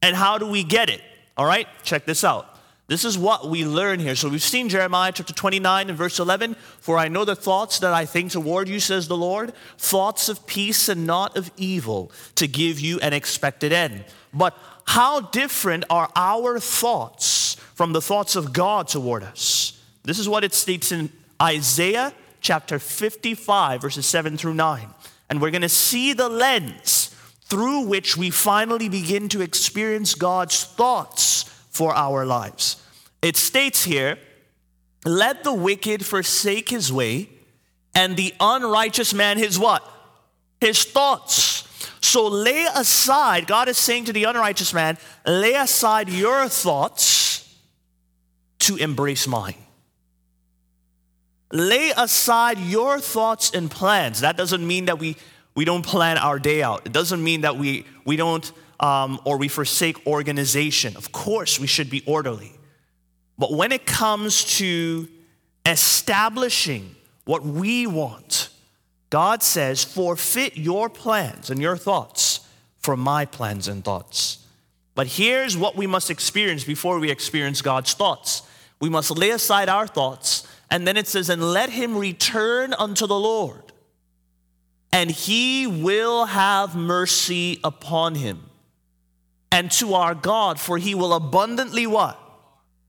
And 0.00 0.14
how 0.14 0.38
do 0.38 0.46
we 0.46 0.62
get 0.62 0.88
it? 0.88 1.02
All 1.36 1.46
right, 1.46 1.66
check 1.82 2.06
this 2.06 2.22
out. 2.22 2.57
This 2.88 3.04
is 3.04 3.18
what 3.18 3.50
we 3.50 3.66
learn 3.66 4.00
here. 4.00 4.14
So 4.14 4.30
we've 4.30 4.42
seen 4.42 4.70
Jeremiah 4.70 5.12
chapter 5.12 5.34
29 5.34 5.90
and 5.90 5.98
verse 5.98 6.18
11. 6.18 6.54
For 6.80 6.96
I 6.96 7.08
know 7.08 7.26
the 7.26 7.36
thoughts 7.36 7.80
that 7.80 7.92
I 7.92 8.06
think 8.06 8.32
toward 8.32 8.66
you, 8.66 8.80
says 8.80 9.08
the 9.08 9.16
Lord, 9.16 9.52
thoughts 9.76 10.30
of 10.30 10.46
peace 10.46 10.88
and 10.88 11.06
not 11.06 11.36
of 11.36 11.50
evil, 11.58 12.10
to 12.36 12.48
give 12.48 12.80
you 12.80 12.98
an 13.00 13.12
expected 13.12 13.74
end. 13.74 14.06
But 14.32 14.56
how 14.86 15.20
different 15.20 15.84
are 15.90 16.10
our 16.16 16.58
thoughts 16.58 17.56
from 17.74 17.92
the 17.92 18.00
thoughts 18.00 18.36
of 18.36 18.54
God 18.54 18.88
toward 18.88 19.22
us? 19.22 19.78
This 20.04 20.18
is 20.18 20.26
what 20.26 20.42
it 20.42 20.54
states 20.54 20.90
in 20.90 21.10
Isaiah 21.40 22.14
chapter 22.40 22.78
55, 22.78 23.82
verses 23.82 24.06
7 24.06 24.38
through 24.38 24.54
9. 24.54 24.88
And 25.28 25.42
we're 25.42 25.50
going 25.50 25.60
to 25.60 25.68
see 25.68 26.14
the 26.14 26.30
lens 26.30 27.14
through 27.42 27.82
which 27.82 28.16
we 28.16 28.30
finally 28.30 28.88
begin 28.88 29.28
to 29.28 29.42
experience 29.42 30.14
God's 30.14 30.64
thoughts 30.64 31.44
for 31.78 31.94
our 31.94 32.26
lives. 32.26 32.82
It 33.22 33.36
states 33.36 33.84
here, 33.84 34.18
let 35.04 35.44
the 35.44 35.54
wicked 35.54 36.04
forsake 36.04 36.68
his 36.68 36.92
way, 36.92 37.28
and 37.94 38.16
the 38.16 38.34
unrighteous 38.40 39.14
man 39.14 39.38
his 39.38 39.60
what? 39.60 39.88
His 40.60 40.82
thoughts. 40.82 41.68
So 42.00 42.26
lay 42.26 42.66
aside, 42.74 43.46
God 43.46 43.68
is 43.68 43.78
saying 43.78 44.06
to 44.06 44.12
the 44.12 44.24
unrighteous 44.24 44.74
man, 44.74 44.98
lay 45.24 45.54
aside 45.54 46.08
your 46.08 46.48
thoughts 46.48 47.56
to 48.58 48.74
embrace 48.74 49.28
mine. 49.28 49.54
Lay 51.52 51.92
aside 51.96 52.58
your 52.58 52.98
thoughts 52.98 53.52
and 53.54 53.70
plans. 53.70 54.22
That 54.22 54.36
doesn't 54.36 54.66
mean 54.66 54.86
that 54.86 54.98
we, 54.98 55.16
we 55.54 55.64
don't 55.64 55.86
plan 55.86 56.18
our 56.18 56.40
day 56.40 56.60
out. 56.60 56.86
It 56.86 56.92
doesn't 56.92 57.22
mean 57.22 57.42
that 57.42 57.56
we, 57.56 57.84
we 58.04 58.16
don't 58.16 58.50
um, 58.80 59.20
or 59.24 59.36
we 59.36 59.48
forsake 59.48 60.06
organization. 60.06 60.96
Of 60.96 61.12
course, 61.12 61.58
we 61.58 61.66
should 61.66 61.90
be 61.90 62.02
orderly. 62.06 62.52
But 63.36 63.52
when 63.52 63.72
it 63.72 63.86
comes 63.86 64.44
to 64.58 65.08
establishing 65.64 66.94
what 67.24 67.44
we 67.44 67.86
want, 67.86 68.50
God 69.10 69.42
says, 69.42 69.84
forfeit 69.84 70.56
your 70.56 70.88
plans 70.88 71.50
and 71.50 71.60
your 71.60 71.76
thoughts 71.76 72.46
for 72.78 72.96
my 72.96 73.24
plans 73.24 73.68
and 73.68 73.84
thoughts. 73.84 74.44
But 74.94 75.06
here's 75.06 75.56
what 75.56 75.76
we 75.76 75.86
must 75.86 76.10
experience 76.10 76.64
before 76.64 76.98
we 76.98 77.10
experience 77.10 77.62
God's 77.62 77.94
thoughts. 77.94 78.42
We 78.80 78.88
must 78.88 79.16
lay 79.16 79.30
aside 79.30 79.68
our 79.68 79.86
thoughts, 79.86 80.46
and 80.70 80.86
then 80.86 80.96
it 80.96 81.06
says, 81.06 81.28
and 81.30 81.42
let 81.42 81.70
him 81.70 81.96
return 81.96 82.74
unto 82.74 83.06
the 83.06 83.18
Lord, 83.18 83.62
and 84.92 85.10
he 85.10 85.66
will 85.66 86.26
have 86.26 86.74
mercy 86.74 87.60
upon 87.62 88.14
him. 88.14 88.47
And 89.50 89.70
to 89.72 89.94
our 89.94 90.14
God, 90.14 90.60
for 90.60 90.78
he 90.78 90.94
will 90.94 91.14
abundantly 91.14 91.86
what? 91.86 92.20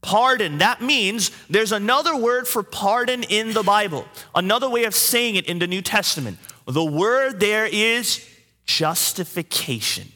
Pardon. 0.02 0.60
That 0.60 0.82
means 0.82 1.32
there's 1.50 1.72
another 1.72 2.16
word 2.16 2.48
for 2.48 2.64
pardon 2.64 3.24
in 3.24 3.54
the 3.54 3.64
Bible, 3.64 4.06
another 4.34 4.70
way 4.70 4.86
of 4.86 4.96
saying 4.96 5.36
it 5.36 5.46
in 5.48 5.60
the 5.60 5.68
New 5.68 5.82
Testament. 5.82 6.38
The 6.66 6.84
word 6.84 7.40
there 7.40 7.66
is 7.66 8.26
justification. 8.66 10.08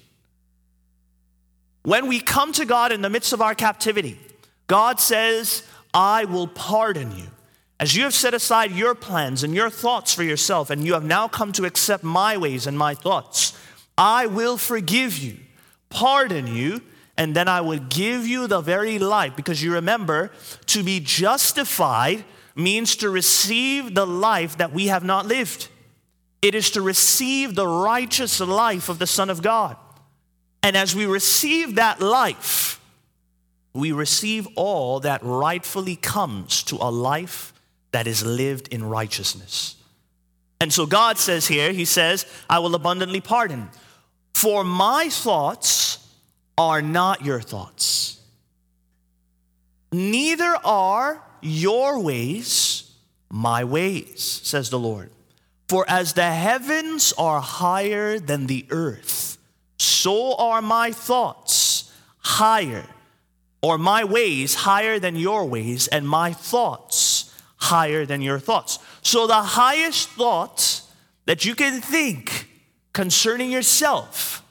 When 1.84 2.08
we 2.08 2.22
come 2.22 2.54
to 2.54 2.66
God 2.66 2.92
in 2.92 3.02
the 3.02 3.10
midst 3.10 3.34
of 3.34 3.42
our 3.42 3.56
captivity, 3.56 4.18
God 4.68 5.00
says, 5.00 5.64
I 5.94 6.26
will 6.26 6.48
pardon 6.48 7.16
you. 7.18 7.28
As 7.80 7.96
you 7.96 8.04
have 8.04 8.14
set 8.14 8.34
aside 8.34 8.72
your 8.72 8.96
plans 8.96 9.44
and 9.44 9.54
your 9.54 9.70
thoughts 9.70 10.14
for 10.14 10.24
yourself, 10.24 10.70
and 10.70 10.86
you 10.86 10.94
have 10.94 11.04
now 11.04 11.28
come 11.28 11.52
to 11.54 11.66
accept 11.66 12.04
my 12.04 12.38
ways 12.38 12.66
and 12.66 12.78
my 12.78 12.94
thoughts, 12.96 13.58
I 13.98 14.28
will 14.28 14.58
forgive 14.58 15.18
you, 15.18 15.38
pardon 15.94 16.48
you, 16.48 16.82
and 17.18 17.36
then 17.36 17.48
I 17.48 17.62
will 17.62 17.80
give 17.80 18.28
you 18.28 18.48
the 18.48 18.62
very 18.62 19.00
life. 19.00 19.36
Because 19.36 19.64
you 19.64 19.74
remember, 19.74 20.32
to 20.68 20.84
be 20.84 21.00
justified 21.00 22.26
means 22.56 22.96
to 22.98 23.10
receive 23.10 23.96
the 23.96 24.06
life 24.06 24.58
that 24.58 24.74
we 24.74 24.88
have 24.88 25.04
not 25.04 25.26
lived. 25.26 25.70
It 26.42 26.56
is 26.56 26.72
to 26.72 26.82
receive 26.82 27.56
the 27.56 27.68
righteous 27.68 28.40
life 28.40 28.90
of 28.90 29.00
the 29.00 29.08
Son 29.08 29.30
of 29.30 29.42
God. 29.42 29.78
And 30.62 30.76
as 30.76 30.96
we 30.96 31.06
receive 31.06 31.76
that 31.76 32.02
life, 32.02 32.82
we 33.74 33.92
receive 33.92 34.48
all 34.56 35.00
that 35.02 35.22
rightfully 35.24 35.96
comes 35.96 36.64
to 36.64 36.76
a 36.76 36.92
life 36.92 37.54
that 37.92 38.08
is 38.08 38.26
lived 38.26 38.68
in 38.70 38.84
righteousness. 38.84 39.76
And 40.60 40.72
so 40.72 40.86
God 40.86 41.18
says 41.18 41.48
here, 41.48 41.74
He 41.74 41.86
says, 41.86 42.26
I 42.50 42.60
will 42.60 42.76
abundantly 42.76 43.22
pardon. 43.22 43.70
For 44.34 44.64
my 44.64 45.10
thoughts 45.10 46.06
are 46.58 46.82
not 46.82 47.24
your 47.24 47.42
thoughts, 47.42 48.20
neither 49.92 50.58
are 50.64 51.22
your 51.42 52.00
ways 52.00 52.84
my 53.34 53.64
ways, 53.64 54.22
says 54.44 54.70
the 54.70 54.78
Lord. 54.78 55.10
For 55.68 55.86
as 55.90 56.14
the 56.14 56.32
heavens 56.32 57.14
are 57.18 57.42
higher 57.42 58.20
than 58.20 58.46
the 58.46 58.68
earth, 58.70 59.40
so 59.80 60.36
are 60.36 60.62
my 60.62 60.92
thoughts 60.92 61.92
higher, 62.20 62.86
or 63.64 63.80
my 63.80 64.04
ways 64.04 64.54
higher 64.54 65.00
than 65.00 65.16
your 65.16 65.46
ways, 65.46 65.88
and 65.88 66.08
my 66.08 66.32
thoughts 66.32 67.34
higher 67.58 68.06
than 68.06 68.22
your 68.22 68.38
thoughts. 68.38 68.78
So 69.02 69.26
the 69.26 69.42
highest 69.42 70.10
thought 70.10 70.82
that 71.26 71.44
you 71.44 71.56
can 71.56 71.82
think 71.82 72.43
concerning 72.94 73.52
yourself 73.52 74.44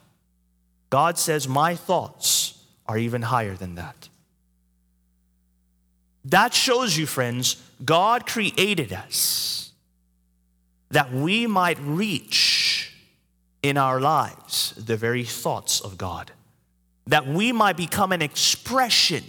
God 0.93 1.17
says, 1.17 1.47
My 1.47 1.73
thoughts 1.73 2.63
are 2.85 2.99
even 2.99 3.23
higher 3.23 3.55
than 3.55 3.73
that. 3.73 4.09
That 6.23 6.53
shows 6.53 6.95
you, 6.95 7.07
friends, 7.07 7.59
God 7.83 8.27
created 8.27 8.93
us 8.93 9.71
that 10.91 11.11
we 11.11 11.47
might 11.47 11.79
reach 11.81 12.93
in 13.63 13.75
our 13.75 13.99
lives 13.99 14.75
the 14.77 14.95
very 14.95 15.23
thoughts 15.23 15.81
of 15.81 15.97
God, 15.97 16.31
that 17.07 17.25
we 17.25 17.51
might 17.51 17.75
become 17.75 18.11
an 18.11 18.21
expression 18.21 19.23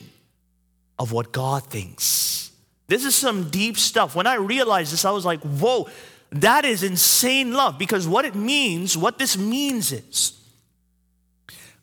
of 0.99 1.13
what 1.13 1.33
God 1.33 1.63
thinks. 1.63 2.53
This 2.89 3.07
is 3.07 3.15
some 3.15 3.49
deep 3.49 3.79
stuff. 3.79 4.15
When 4.15 4.27
I 4.27 4.35
realized 4.35 4.93
this, 4.93 5.07
I 5.07 5.13
was 5.13 5.25
like, 5.25 5.41
whoa, 5.41 5.89
that 6.35 6.65
is 6.65 6.83
insane 6.83 7.53
love 7.53 7.79
because 7.79 8.09
what 8.09 8.25
it 8.25 8.35
means, 8.35 8.97
what 8.97 9.19
this 9.19 9.37
means 9.37 9.93
is, 9.93 10.33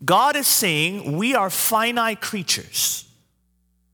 God 0.04 0.36
is 0.36 0.48
saying 0.48 1.16
we 1.16 1.36
are 1.36 1.50
finite 1.50 2.22
creatures. 2.22 3.08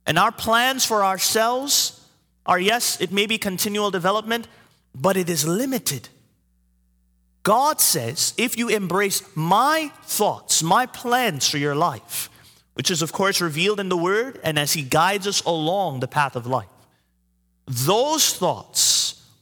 And 0.06 0.18
our 0.18 0.32
plans 0.32 0.84
for 0.84 1.04
ourselves 1.04 2.04
are, 2.46 2.60
yes, 2.60 3.00
it 3.00 3.12
may 3.12 3.28
be 3.28 3.38
continual 3.38 3.92
development, 3.92 4.48
but 4.96 5.16
it 5.16 5.30
is 5.30 5.46
limited. 5.46 6.10
God 7.44 7.80
says, 7.80 8.34
if 8.38 8.58
you 8.58 8.70
embrace 8.70 9.22
my 9.36 9.92
thoughts, 10.04 10.64
my 10.64 10.86
plans 10.86 11.48
for 11.48 11.58
your 11.58 11.76
life, 11.76 12.30
which 12.74 12.90
is, 12.90 13.02
of 13.02 13.12
course, 13.12 13.42
revealed 13.42 13.80
in 13.80 13.90
the 13.90 13.98
Word 13.98 14.40
and 14.44 14.58
as 14.58 14.74
He 14.74 14.82
guides 14.82 15.28
us 15.28 15.42
along 15.42 16.00
the 16.00 16.08
path 16.08 16.36
of 16.36 16.48
life, 16.48 16.68
those 17.68 18.34
thoughts 18.34 18.97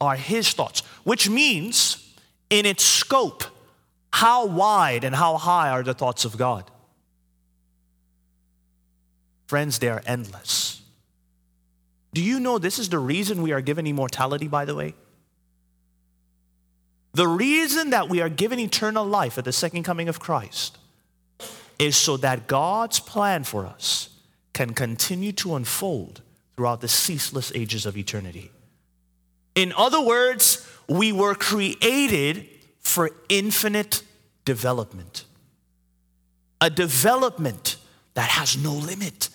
are 0.05 0.15
His 0.15 0.51
thoughts, 0.53 0.81
which 1.03 1.29
means, 1.29 2.13
in 2.49 2.65
its 2.65 2.83
scope, 2.83 3.43
how 4.11 4.45
wide 4.45 5.03
and 5.03 5.15
how 5.15 5.37
high 5.37 5.69
are 5.69 5.83
the 5.83 5.93
thoughts 5.93 6.23
of 6.25 6.37
God? 6.37 6.71
Friends, 9.47 9.79
they 9.79 9.89
are 9.89 10.01
endless. 10.05 10.81
Do 12.13 12.21
you 12.21 12.39
know 12.39 12.57
this 12.57 12.79
is 12.79 12.89
the 12.89 12.99
reason 12.99 13.41
we 13.41 13.51
are 13.51 13.61
given 13.61 13.85
immortality, 13.85 14.47
by 14.47 14.63
the 14.65 14.73
way? 14.73 14.95
The 17.13 17.27
reason 17.27 17.91
that 17.91 18.09
we 18.09 18.21
are 18.21 18.29
given 18.29 18.59
eternal 18.59 19.05
life 19.05 19.37
at 19.37 19.45
the 19.45 19.53
second 19.53 19.83
coming 19.83 20.09
of 20.09 20.19
Christ 20.19 20.77
is 21.77 21.95
so 21.95 22.17
that 22.17 22.47
God's 22.47 22.99
plan 22.99 23.43
for 23.43 23.65
us 23.65 24.09
can 24.53 24.73
continue 24.73 25.33
to 25.33 25.55
unfold 25.55 26.21
throughout 26.55 26.81
the 26.81 26.87
ceaseless 26.87 27.51
ages 27.53 27.85
of 27.85 27.97
eternity. 27.97 28.51
In 29.55 29.73
other 29.77 30.01
words, 30.01 30.69
we 30.87 31.11
were 31.11 31.33
created 31.33 32.47
for 32.79 33.11
infinite 33.29 34.03
development. 34.43 35.25
A 36.61 36.69
development 36.69 37.77
that 38.13 38.29
has 38.29 38.57
no 38.57 38.73
limit. 38.73 39.29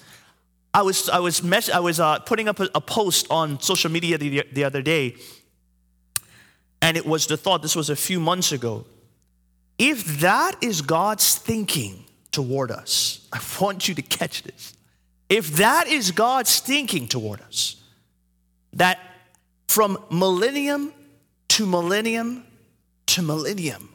I 0.73 0.83
was, 0.83 1.09
I 1.09 1.19
was, 1.19 1.43
mes- 1.43 1.71
I 1.71 1.81
was 1.81 1.99
uh, 1.99 2.21
putting 2.21 2.49
up 2.49 2.61
a, 2.61 2.69
a, 2.75 2.81
post 2.81 3.27
on 3.31 3.61
social 3.61 3.91
media 3.91 4.19
the, 4.19 4.45
the 4.53 4.65
other 4.65 4.83
day, 4.83 5.17
and 6.81 6.97
it 6.97 7.05
was 7.05 7.27
the 7.27 7.37
thought, 7.37 7.63
this 7.63 7.75
was 7.75 7.91
a 7.91 7.97
few 7.97 8.21
months 8.21 8.53
ago. 8.53 8.87
If 9.79 10.21
that 10.21 10.63
is 10.63 10.83
God's 10.83 11.37
thinking 11.37 12.05
toward 12.31 12.71
us, 12.71 13.27
I 13.33 13.41
want 13.61 13.89
you 13.89 13.95
to 13.95 14.03
catch 14.03 14.43
this. 14.43 14.75
If 15.29 15.57
that 15.57 15.89
is 15.89 16.11
God's 16.11 16.59
thinking 16.61 17.09
toward 17.09 17.41
us, 17.41 17.77
that 18.75 18.99
from 19.71 19.97
millennium 20.11 20.93
to 21.47 21.65
millennium 21.65 22.43
to 23.07 23.23
millennium, 23.23 23.89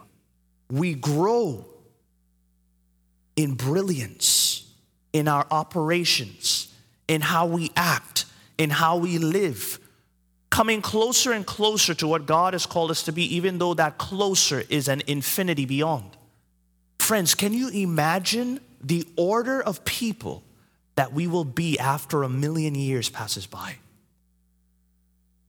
we 0.72 0.94
grow 0.94 1.66
in 3.36 3.56
brilliance 3.56 4.72
in 5.12 5.28
our 5.28 5.46
operations, 5.52 6.74
in 7.10 7.20
how 7.20 7.46
we 7.48 7.72
act, 7.76 8.24
in 8.58 8.70
how 8.70 8.96
we 8.96 9.18
live, 9.18 9.78
coming 10.50 10.82
closer 10.82 11.34
and 11.34 11.46
closer 11.46 11.94
to 11.94 12.08
what 12.08 12.26
God 12.26 12.54
has 12.54 12.66
called 12.66 12.90
us 12.90 13.04
to 13.04 13.12
be, 13.12 13.36
even 13.36 13.58
though 13.58 13.74
that 13.74 13.98
closer 13.98 14.64
is 14.70 14.88
an 14.88 15.02
infinity 15.08 15.66
beyond. 15.66 16.16
Friends, 17.00 17.36
can 17.36 17.52
you 17.52 17.68
imagine 17.68 18.62
the 18.82 19.06
order 19.18 19.62
of 19.62 19.84
people 19.84 20.42
that 20.96 21.12
we 21.12 21.28
will 21.28 21.44
be 21.44 21.78
after 21.78 22.24
a 22.24 22.30
million 22.30 22.76
years 22.76 23.10
passes 23.10 23.46
by? 23.46 23.76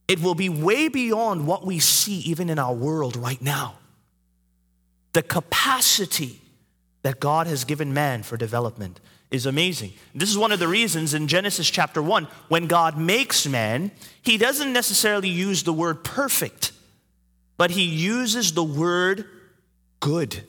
It 0.08 0.20
will 0.20 0.34
be 0.34 0.48
way 0.48 0.88
beyond 0.88 1.46
what 1.46 1.66
we 1.66 1.78
see 1.78 2.18
even 2.20 2.48
in 2.48 2.58
our 2.58 2.74
world 2.74 3.16
right 3.16 3.40
now 3.42 3.78
the 5.16 5.22
capacity 5.22 6.42
that 7.00 7.20
God 7.20 7.46
has 7.46 7.64
given 7.64 7.94
man 7.94 8.22
for 8.22 8.36
development 8.36 9.00
is 9.30 9.46
amazing. 9.46 9.94
This 10.14 10.28
is 10.28 10.36
one 10.36 10.52
of 10.52 10.58
the 10.58 10.68
reasons 10.68 11.14
in 11.14 11.26
Genesis 11.26 11.70
chapter 11.70 12.02
1, 12.02 12.28
when 12.48 12.66
God 12.66 12.98
makes 12.98 13.46
man, 13.46 13.92
he 14.20 14.36
doesn't 14.36 14.74
necessarily 14.74 15.30
use 15.30 15.62
the 15.62 15.72
word 15.72 16.04
perfect, 16.04 16.72
but 17.56 17.70
he 17.70 17.84
uses 17.84 18.52
the 18.52 18.62
word 18.62 19.24
good. 20.00 20.42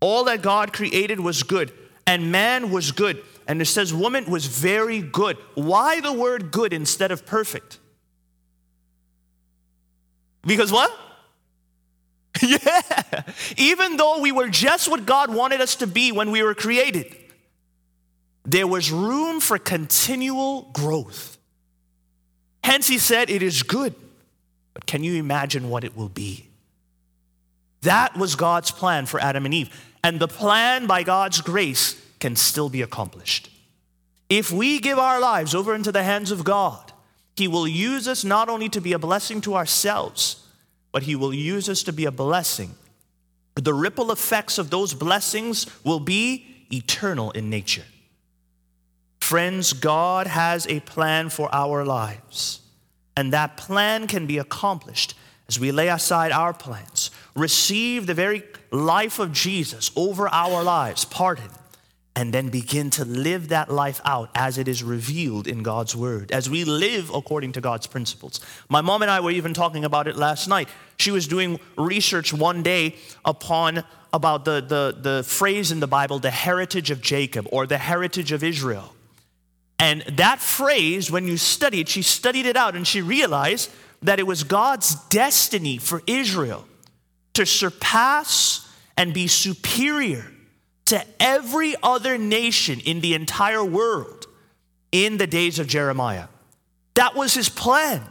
All 0.00 0.24
that 0.24 0.42
God 0.42 0.72
created 0.72 1.20
was 1.20 1.44
good, 1.44 1.72
and 2.04 2.32
man 2.32 2.72
was 2.72 2.90
good. 2.90 3.22
And 3.46 3.60
it 3.60 3.66
says 3.66 3.92
woman 3.92 4.26
was 4.26 4.46
very 4.46 5.00
good. 5.00 5.36
Why 5.54 6.00
the 6.00 6.12
word 6.12 6.50
good 6.50 6.72
instead 6.72 7.10
of 7.10 7.26
perfect? 7.26 7.78
Because 10.42 10.72
what? 10.72 10.92
yeah. 12.42 13.22
Even 13.56 13.96
though 13.96 14.20
we 14.20 14.32
were 14.32 14.48
just 14.48 14.88
what 14.88 15.06
God 15.06 15.32
wanted 15.32 15.60
us 15.60 15.76
to 15.76 15.86
be 15.86 16.12
when 16.12 16.30
we 16.30 16.42
were 16.42 16.54
created, 16.54 17.14
there 18.44 18.66
was 18.66 18.90
room 18.90 19.40
for 19.40 19.58
continual 19.58 20.62
growth. 20.72 21.38
Hence, 22.64 22.88
he 22.88 22.98
said, 22.98 23.30
It 23.30 23.42
is 23.42 23.62
good. 23.62 23.94
But 24.74 24.86
can 24.86 25.04
you 25.04 25.14
imagine 25.14 25.68
what 25.68 25.84
it 25.84 25.96
will 25.96 26.08
be? 26.08 26.48
That 27.82 28.16
was 28.16 28.36
God's 28.36 28.70
plan 28.70 29.06
for 29.06 29.20
Adam 29.20 29.44
and 29.44 29.52
Eve. 29.52 29.70
And 30.02 30.18
the 30.18 30.28
plan, 30.28 30.86
by 30.86 31.02
God's 31.02 31.40
grace, 31.40 32.00
can 32.22 32.36
still 32.36 32.68
be 32.68 32.82
accomplished. 32.82 33.50
If 34.28 34.52
we 34.52 34.78
give 34.78 34.96
our 34.96 35.18
lives 35.18 35.56
over 35.56 35.74
into 35.74 35.90
the 35.90 36.04
hands 36.04 36.30
of 36.30 36.44
God, 36.44 36.92
He 37.34 37.48
will 37.48 37.66
use 37.66 38.06
us 38.06 38.22
not 38.22 38.48
only 38.48 38.68
to 38.68 38.80
be 38.80 38.92
a 38.92 38.98
blessing 38.98 39.40
to 39.40 39.56
ourselves, 39.56 40.46
but 40.92 41.02
He 41.02 41.16
will 41.16 41.34
use 41.34 41.68
us 41.68 41.82
to 41.82 41.92
be 41.92 42.04
a 42.04 42.12
blessing. 42.12 42.76
The 43.56 43.74
ripple 43.74 44.12
effects 44.12 44.56
of 44.56 44.70
those 44.70 44.94
blessings 44.94 45.66
will 45.82 45.98
be 45.98 46.46
eternal 46.70 47.32
in 47.32 47.50
nature. 47.50 47.86
Friends, 49.20 49.72
God 49.72 50.28
has 50.28 50.64
a 50.68 50.78
plan 50.78 51.28
for 51.28 51.52
our 51.52 51.84
lives, 51.84 52.60
and 53.16 53.32
that 53.32 53.56
plan 53.56 54.06
can 54.06 54.28
be 54.28 54.38
accomplished 54.38 55.14
as 55.48 55.58
we 55.58 55.72
lay 55.72 55.88
aside 55.88 56.30
our 56.30 56.54
plans, 56.54 57.10
receive 57.34 58.06
the 58.06 58.14
very 58.14 58.44
life 58.70 59.18
of 59.18 59.32
Jesus 59.32 59.90
over 59.96 60.28
our 60.28 60.62
lives, 60.62 61.04
pardon, 61.04 61.50
and 62.14 62.32
then 62.32 62.50
begin 62.50 62.90
to 62.90 63.04
live 63.04 63.48
that 63.48 63.70
life 63.70 64.00
out 64.04 64.30
as 64.34 64.58
it 64.58 64.68
is 64.68 64.82
revealed 64.82 65.46
in 65.46 65.62
God's 65.62 65.96
word, 65.96 66.30
as 66.30 66.48
we 66.50 66.64
live 66.64 67.10
according 67.10 67.52
to 67.52 67.60
God's 67.60 67.86
principles. 67.86 68.40
My 68.68 68.82
mom 68.82 69.02
and 69.02 69.10
I 69.10 69.20
were 69.20 69.30
even 69.30 69.54
talking 69.54 69.84
about 69.84 70.06
it 70.06 70.16
last 70.16 70.46
night. 70.46 70.68
She 70.98 71.10
was 71.10 71.26
doing 71.26 71.58
research 71.78 72.32
one 72.32 72.62
day 72.62 72.96
upon 73.24 73.82
about 74.12 74.44
the, 74.44 74.60
the, 74.60 74.96
the 75.00 75.24
phrase 75.24 75.72
in 75.72 75.80
the 75.80 75.86
Bible, 75.86 76.18
the 76.18 76.30
heritage 76.30 76.90
of 76.90 77.00
Jacob 77.00 77.48
or 77.50 77.66
the 77.66 77.78
heritage 77.78 78.30
of 78.30 78.44
Israel. 78.44 78.94
And 79.78 80.02
that 80.02 80.38
phrase, 80.38 81.10
when 81.10 81.26
you 81.26 81.38
study 81.38 81.80
it, 81.80 81.88
she 81.88 82.02
studied 82.02 82.44
it 82.44 82.56
out 82.56 82.76
and 82.76 82.86
she 82.86 83.00
realized 83.00 83.70
that 84.02 84.18
it 84.18 84.26
was 84.26 84.44
God's 84.44 84.94
destiny 85.06 85.78
for 85.78 86.02
Israel 86.06 86.66
to 87.32 87.46
surpass 87.46 88.68
and 88.98 89.14
be 89.14 89.26
superior 89.26 90.30
to 90.92 91.02
every 91.18 91.74
other 91.82 92.18
nation 92.18 92.78
in 92.78 93.00
the 93.00 93.14
entire 93.14 93.64
world 93.64 94.26
in 94.92 95.16
the 95.16 95.26
days 95.26 95.58
of 95.58 95.66
Jeremiah. 95.66 96.26
That 96.96 97.14
was 97.14 97.32
his 97.32 97.48
plan. 97.48 98.02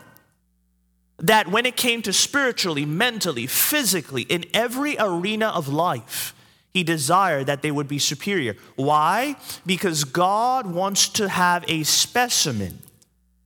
That 1.20 1.48
when 1.48 1.68
it 1.68 1.78
came 1.78 2.02
to 2.02 2.12
spiritually, 2.12 2.84
mentally, 2.84 3.46
physically, 3.46 4.24
in 4.24 4.46
every 4.52 4.98
arena 4.98 5.50
of 5.50 5.68
life, 5.68 6.34
he 6.74 6.82
desired 6.82 7.46
that 7.46 7.62
they 7.62 7.70
would 7.70 7.88
be 7.88 8.00
superior. 8.00 8.56
Why? 8.78 9.36
Because 9.64 10.04
God 10.04 10.66
wants 10.66 11.08
to 11.10 11.30
have 11.30 11.64
a 11.68 11.84
specimen 11.84 12.80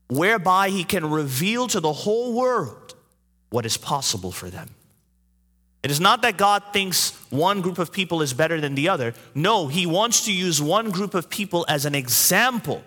whereby 0.08 0.70
he 0.70 0.86
can 0.86 1.10
reveal 1.10 1.68
to 1.68 1.82
the 1.82 1.92
whole 1.92 2.32
world 2.34 2.96
what 3.50 3.66
is 3.66 3.76
possible 3.76 4.32
for 4.32 4.50
them. 4.50 4.75
It 5.86 5.92
is 5.92 6.02
not 6.02 6.24
that 6.24 6.36
God 6.36 6.64
thinks 6.74 7.12
one 7.30 7.62
group 7.62 7.78
of 7.78 7.92
people 7.92 8.24
is 8.24 8.34
better 8.34 8.60
than 8.60 8.74
the 8.74 8.90
other. 8.90 9.14
No, 9.36 9.68
he 9.68 9.86
wants 9.86 10.26
to 10.26 10.34
use 10.34 10.60
one 10.60 10.90
group 10.90 11.14
of 11.14 11.30
people 11.30 11.64
as 11.70 11.86
an 11.86 11.94
example 11.94 12.84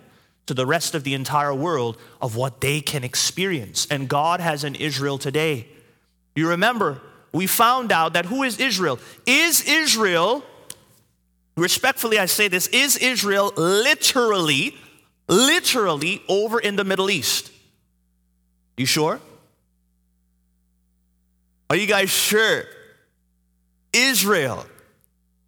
to 0.46 0.52
the 0.52 0.66
rest 0.66 0.96
of 0.96 1.04
the 1.04 1.14
entire 1.14 1.54
world 1.54 1.96
of 2.20 2.34
what 2.34 2.60
they 2.60 2.80
can 2.80 3.04
experience. 3.04 3.86
And 3.88 4.08
God 4.08 4.40
has 4.40 4.64
an 4.64 4.74
Israel 4.74 5.16
today. 5.16 5.68
You 6.34 6.48
remember, 6.48 7.00
we 7.32 7.46
found 7.46 7.92
out 7.92 8.14
that 8.14 8.26
who 8.26 8.42
is 8.42 8.58
Israel? 8.58 8.98
Is 9.26 9.62
Israel, 9.62 10.42
respectfully 11.56 12.18
I 12.18 12.26
say 12.26 12.48
this, 12.48 12.66
is 12.66 12.96
Israel 12.96 13.52
literally 13.56 14.74
literally 15.28 16.20
over 16.28 16.58
in 16.58 16.74
the 16.74 16.82
Middle 16.82 17.10
East. 17.10 17.52
You 18.76 18.86
sure? 18.86 19.20
Are 21.70 21.76
you 21.76 21.86
guys 21.86 22.10
sure? 22.10 22.64
Israel, 23.92 24.66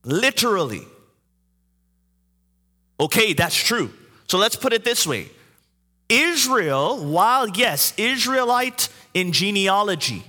literally. 0.05 0.87
Okay, 2.99 3.33
that's 3.33 3.57
true. 3.57 3.91
So 4.27 4.39
let's 4.39 4.57
put 4.57 4.73
it 4.73 4.85
this 4.85 5.07
way 5.07 5.31
Israel, 6.09 7.05
while 7.05 7.49
yes, 7.49 7.95
Israelite 7.97 8.89
in 9.15 9.33
genealogy, 9.33 10.25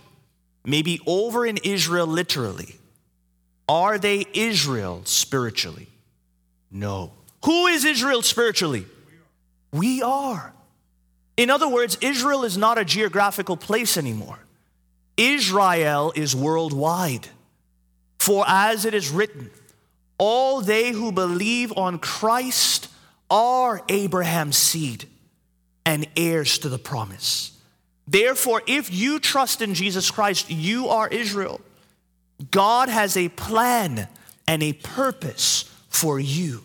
may 0.63 0.82
be 0.82 1.02
over 1.06 1.45
in 1.45 1.58
Israel 1.58 2.08
literally, 2.08 2.76
are 3.67 3.97
they 3.97 4.26
Israel 4.34 5.02
spiritually? 5.06 5.88
No. 6.71 7.12
Who 7.45 7.67
is 7.67 7.86
Israel 7.86 8.21
spiritually? 8.21 8.86
We 9.71 10.02
are. 10.02 10.54
In 11.38 11.50
other 11.50 11.67
words, 11.67 11.97
Israel 12.02 12.43
is 12.43 12.58
not 12.58 12.78
a 12.78 12.86
geographical 12.86 13.58
place 13.58 13.97
anymore. 13.97 14.39
Israel 15.17 16.13
is 16.15 16.36
worldwide. 16.36 17.28
For 18.22 18.46
as 18.48 18.86
it 18.86 18.94
is 18.94 19.10
written, 19.10 19.50
all 20.20 20.62
they 20.62 20.92
who 20.92 21.12
believe 21.12 21.76
on 21.76 21.98
Christ 21.98 22.88
are 23.32 23.82
Abraham's 23.90 24.58
seed 24.58 25.08
and 25.88 26.08
heirs 26.16 26.60
to 26.60 26.70
the 26.70 26.78
promise. 26.78 27.58
Therefore, 28.08 28.62
if 28.68 28.94
you 28.94 29.20
trust 29.20 29.64
in 29.64 29.74
Jesus 29.74 30.12
Christ, 30.12 30.52
you 30.52 30.90
are 30.90 31.08
Israel. 31.08 31.62
God 32.52 32.90
has 32.90 33.18
a 33.18 33.30
plan 33.30 34.08
and 34.48 34.62
a 34.62 34.74
purpose 34.74 35.64
for 35.90 36.20
you 36.20 36.62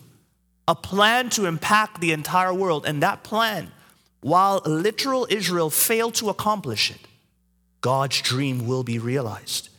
a 0.68 0.74
plan 0.74 1.30
to 1.30 1.46
impact 1.46 2.02
the 2.02 2.12
entire 2.12 2.52
world. 2.52 2.84
And 2.84 3.02
that 3.02 3.22
plan, 3.22 3.72
while 4.20 4.60
literal 4.66 5.26
Israel 5.30 5.70
failed 5.70 6.16
to 6.16 6.28
accomplish 6.28 6.90
it, 6.90 7.00
God's 7.80 8.20
dream 8.20 8.66
will 8.66 8.82
be 8.82 8.98
realized. 8.98 9.70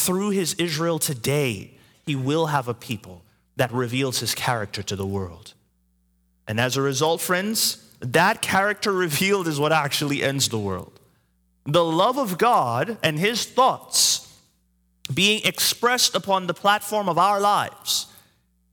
Through 0.00 0.30
his 0.30 0.54
Israel 0.54 0.98
today, 0.98 1.72
he 2.06 2.16
will 2.16 2.46
have 2.46 2.68
a 2.68 2.74
people 2.74 3.22
that 3.56 3.70
reveals 3.70 4.20
his 4.20 4.34
character 4.34 4.82
to 4.82 4.96
the 4.96 5.06
world. 5.06 5.52
And 6.48 6.58
as 6.58 6.78
a 6.78 6.82
result, 6.82 7.20
friends, 7.20 7.86
that 8.00 8.40
character 8.40 8.92
revealed 8.92 9.46
is 9.46 9.60
what 9.60 9.72
actually 9.72 10.22
ends 10.22 10.48
the 10.48 10.58
world. 10.58 10.98
The 11.66 11.84
love 11.84 12.16
of 12.16 12.38
God 12.38 12.96
and 13.02 13.18
his 13.18 13.44
thoughts 13.44 14.26
being 15.12 15.42
expressed 15.44 16.14
upon 16.14 16.46
the 16.46 16.54
platform 16.54 17.06
of 17.06 17.18
our 17.18 17.38
lives 17.38 18.06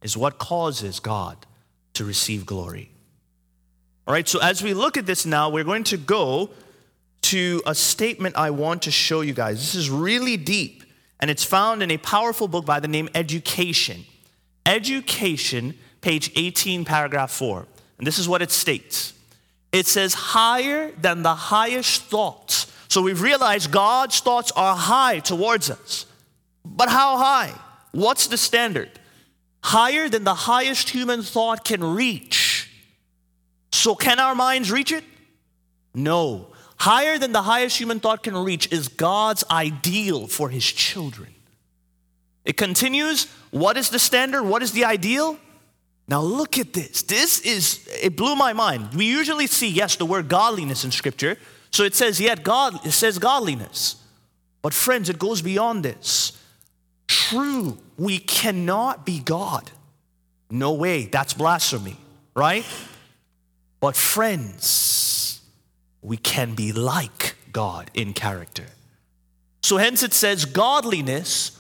is 0.02 0.16
what 0.16 0.38
causes 0.38 1.02
God 1.02 1.46
to 1.96 2.06
receive 2.06 2.46
glory. 2.46 2.90
All 4.08 4.14
right, 4.14 4.28
so 4.30 4.40
as 4.40 4.64
we 4.64 4.74
look 4.74 4.96
at 4.96 5.06
this 5.06 5.26
now, 5.26 5.50
we're 5.50 5.66
going 5.66 5.84
to 5.86 5.98
go 5.98 6.52
to 7.24 7.62
a 7.66 7.76
statement 7.76 8.38
I 8.38 8.52
want 8.52 8.84
to 8.84 8.92
show 8.92 9.20
you 9.20 9.34
guys. 9.34 9.58
This 9.58 9.76
is 9.76 9.90
really 9.90 10.38
deep, 10.38 10.84
and 11.20 11.30
it's 11.30 11.44
found 11.44 11.82
in 11.82 11.92
a 11.92 11.98
powerful 11.98 12.48
book 12.48 12.66
by 12.66 12.80
the 12.80 12.88
name 12.88 13.10
Education. 13.16 14.06
Education, 14.66 15.76
page 16.02 16.32
18, 16.36 16.86
paragraph 16.86 17.32
4. 17.32 17.66
And 17.98 18.06
this 18.06 18.20
is 18.20 18.28
what 18.28 18.42
it 18.42 18.52
states 18.52 19.14
it 19.72 19.86
says, 19.86 20.14
higher 20.14 20.92
than 20.92 21.24
the 21.24 21.36
highest 21.36 22.04
thoughts. 22.04 22.72
So 22.88 23.02
we've 23.02 23.22
realized 23.22 23.72
God's 23.72 24.20
thoughts 24.20 24.52
are 24.56 24.76
high 24.76 25.20
towards 25.20 25.70
us. 25.70 26.06
But 26.64 26.90
how 26.90 27.18
high? 27.18 27.54
What's 27.92 28.28
the 28.28 28.38
standard? 28.38 28.98
higher 29.68 30.08
than 30.08 30.24
the 30.24 30.34
highest 30.34 30.90
human 30.90 31.22
thought 31.22 31.66
can 31.66 31.84
reach. 31.84 32.72
So, 33.74 33.96
can 33.96 34.18
our 34.20 34.34
minds 34.34 34.72
reach 34.72 34.94
it? 34.94 35.04
No. 35.94 36.48
Higher 36.80 37.18
than 37.18 37.32
the 37.32 37.42
highest 37.42 37.80
human 37.80 38.00
thought 38.00 38.24
can 38.24 38.38
reach 38.38 38.72
is 38.72 38.88
God's 38.88 39.44
ideal 39.50 40.28
for 40.28 40.50
his 40.50 40.66
children. 40.66 41.34
It 42.46 42.56
continues 42.56 43.28
what 43.52 43.78
is 43.78 43.90
the 43.90 44.00
standard? 44.00 44.44
What 44.44 44.62
is 44.62 44.72
the 44.74 44.86
ideal? 44.86 45.38
Now, 46.08 46.22
look 46.22 46.58
at 46.58 46.74
this. 46.74 47.02
This 47.02 47.40
is, 47.42 47.88
it 48.02 48.16
blew 48.16 48.36
my 48.36 48.54
mind. 48.54 48.94
We 48.94 49.06
usually 49.06 49.48
see, 49.48 49.70
yes, 49.70 49.96
the 49.98 50.06
word 50.06 50.30
godliness 50.30 50.86
in 50.86 50.92
scripture. 50.92 51.38
So 51.72 51.84
it 51.84 51.96
says, 51.96 52.22
yet 52.22 52.44
God, 52.44 52.86
it 52.86 52.92
says 52.92 53.20
godliness. 53.20 53.98
But 54.62 54.74
friends, 54.74 55.10
it 55.10 55.20
goes 55.20 55.42
beyond 55.42 55.84
this 55.84 56.34
true. 57.08 57.78
We 57.98 58.20
cannot 58.20 59.06
be 59.06 59.20
God. 59.20 59.72
No 60.50 60.74
way. 60.74 61.06
That's 61.06 61.34
blasphemy, 61.34 61.98
right? 62.36 62.66
But 63.80 63.96
friends, 63.96 64.66
we 66.08 66.18
can 66.18 66.56
be 66.56 66.72
like 66.72 67.36
God 67.52 67.92
in 67.94 68.14
character. 68.14 68.66
So 69.62 69.76
hence 69.76 70.04
it 70.04 70.14
says 70.14 70.46
godliness, 70.46 71.60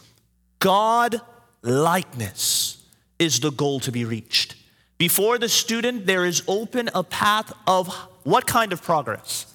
God 0.59 1.19
likeness 1.61 2.81
is 3.19 3.41
the 3.41 3.51
goal 3.51 3.81
to 3.81 3.91
be 3.91 4.05
reached. 4.05 4.55
Before 4.97 5.37
the 5.37 5.49
student, 5.49 6.05
there 6.05 6.25
is 6.25 6.43
open 6.47 6.89
a 6.95 7.03
path 7.03 7.51
of 7.67 7.93
what 8.23 8.47
kind 8.47 8.71
of 8.71 8.81
progress? 8.81 9.53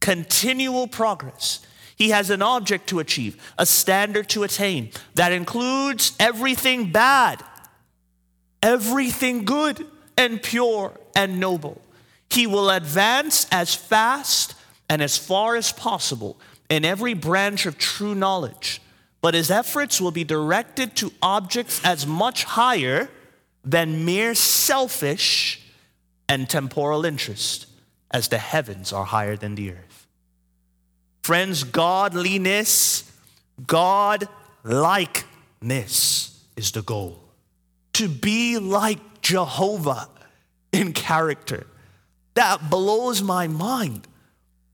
Continual 0.00 0.88
progress. 0.88 1.64
He 1.96 2.10
has 2.10 2.30
an 2.30 2.42
object 2.42 2.88
to 2.88 2.98
achieve, 2.98 3.40
a 3.58 3.64
standard 3.64 4.28
to 4.30 4.42
attain 4.42 4.90
that 5.14 5.30
includes 5.30 6.16
everything 6.18 6.90
bad, 6.90 7.44
everything 8.60 9.44
good 9.44 9.86
and 10.18 10.42
pure 10.42 10.98
and 11.14 11.38
noble. 11.38 11.80
He 12.32 12.46
will 12.46 12.70
advance 12.70 13.46
as 13.52 13.74
fast 13.74 14.54
and 14.88 15.02
as 15.02 15.18
far 15.18 15.54
as 15.54 15.70
possible 15.70 16.38
in 16.70 16.82
every 16.82 17.12
branch 17.12 17.66
of 17.66 17.76
true 17.76 18.14
knowledge, 18.14 18.80
but 19.20 19.34
his 19.34 19.50
efforts 19.50 20.00
will 20.00 20.12
be 20.12 20.24
directed 20.24 20.96
to 20.96 21.12
objects 21.20 21.84
as 21.84 22.06
much 22.06 22.44
higher 22.44 23.10
than 23.62 24.06
mere 24.06 24.34
selfish 24.34 25.60
and 26.26 26.48
temporal 26.48 27.04
interest, 27.04 27.66
as 28.10 28.28
the 28.28 28.38
heavens 28.38 28.94
are 28.94 29.04
higher 29.04 29.36
than 29.36 29.54
the 29.54 29.72
earth. 29.72 30.06
Friends, 31.22 31.64
godliness, 31.64 33.12
God 33.66 34.26
likeness 34.64 36.42
is 36.56 36.72
the 36.72 36.80
goal. 36.80 37.22
To 37.92 38.08
be 38.08 38.56
like 38.56 39.20
Jehovah 39.20 40.08
in 40.72 40.94
character. 40.94 41.66
That 42.34 42.70
blows 42.70 43.22
my 43.22 43.46
mind 43.46 44.06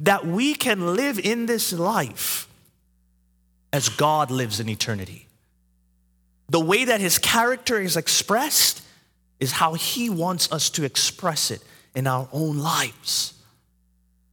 that 0.01 0.27
we 0.27 0.55
can 0.55 0.95
live 0.95 1.19
in 1.19 1.47
this 1.47 1.73
life 1.73 2.49
as 3.73 3.89
God 3.89 4.31
lives 4.31 4.61
in 4.61 4.69
eternity. 4.69 5.27
The 6.49 6.61
way 6.61 6.85
that 6.85 7.01
his 7.01 7.19
character 7.19 7.81
is 7.81 7.97
expressed 7.97 8.83
is 9.41 9.53
how 9.53 9.75
he 9.75 10.09
wants 10.09 10.51
us 10.51 10.71
to 10.71 10.85
express 10.85 11.51
it 11.51 11.63
in 11.95 12.07
our 12.07 12.29
own 12.33 12.59
lives. 12.59 13.35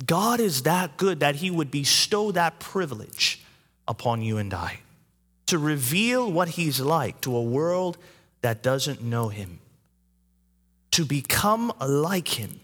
God 0.06 0.40
is 0.40 0.64
that 0.64 0.98
good 0.98 1.20
that 1.22 1.36
he 1.36 1.50
would 1.52 1.72
bestow 1.72 2.32
that 2.32 2.60
privilege 2.60 3.42
upon 3.88 4.22
you 4.22 4.38
and 4.38 4.54
I 4.54 4.80
to 5.48 5.58
reveal 5.58 6.32
what 6.32 6.50
he's 6.50 6.80
like 6.80 7.22
to 7.22 7.36
a 7.36 7.42
world 7.42 7.98
that 8.42 8.64
doesn't 8.64 9.02
know 9.02 9.30
him, 9.30 9.60
to 10.92 11.06
become 11.06 11.72
like 11.80 12.40
him, 12.40 12.60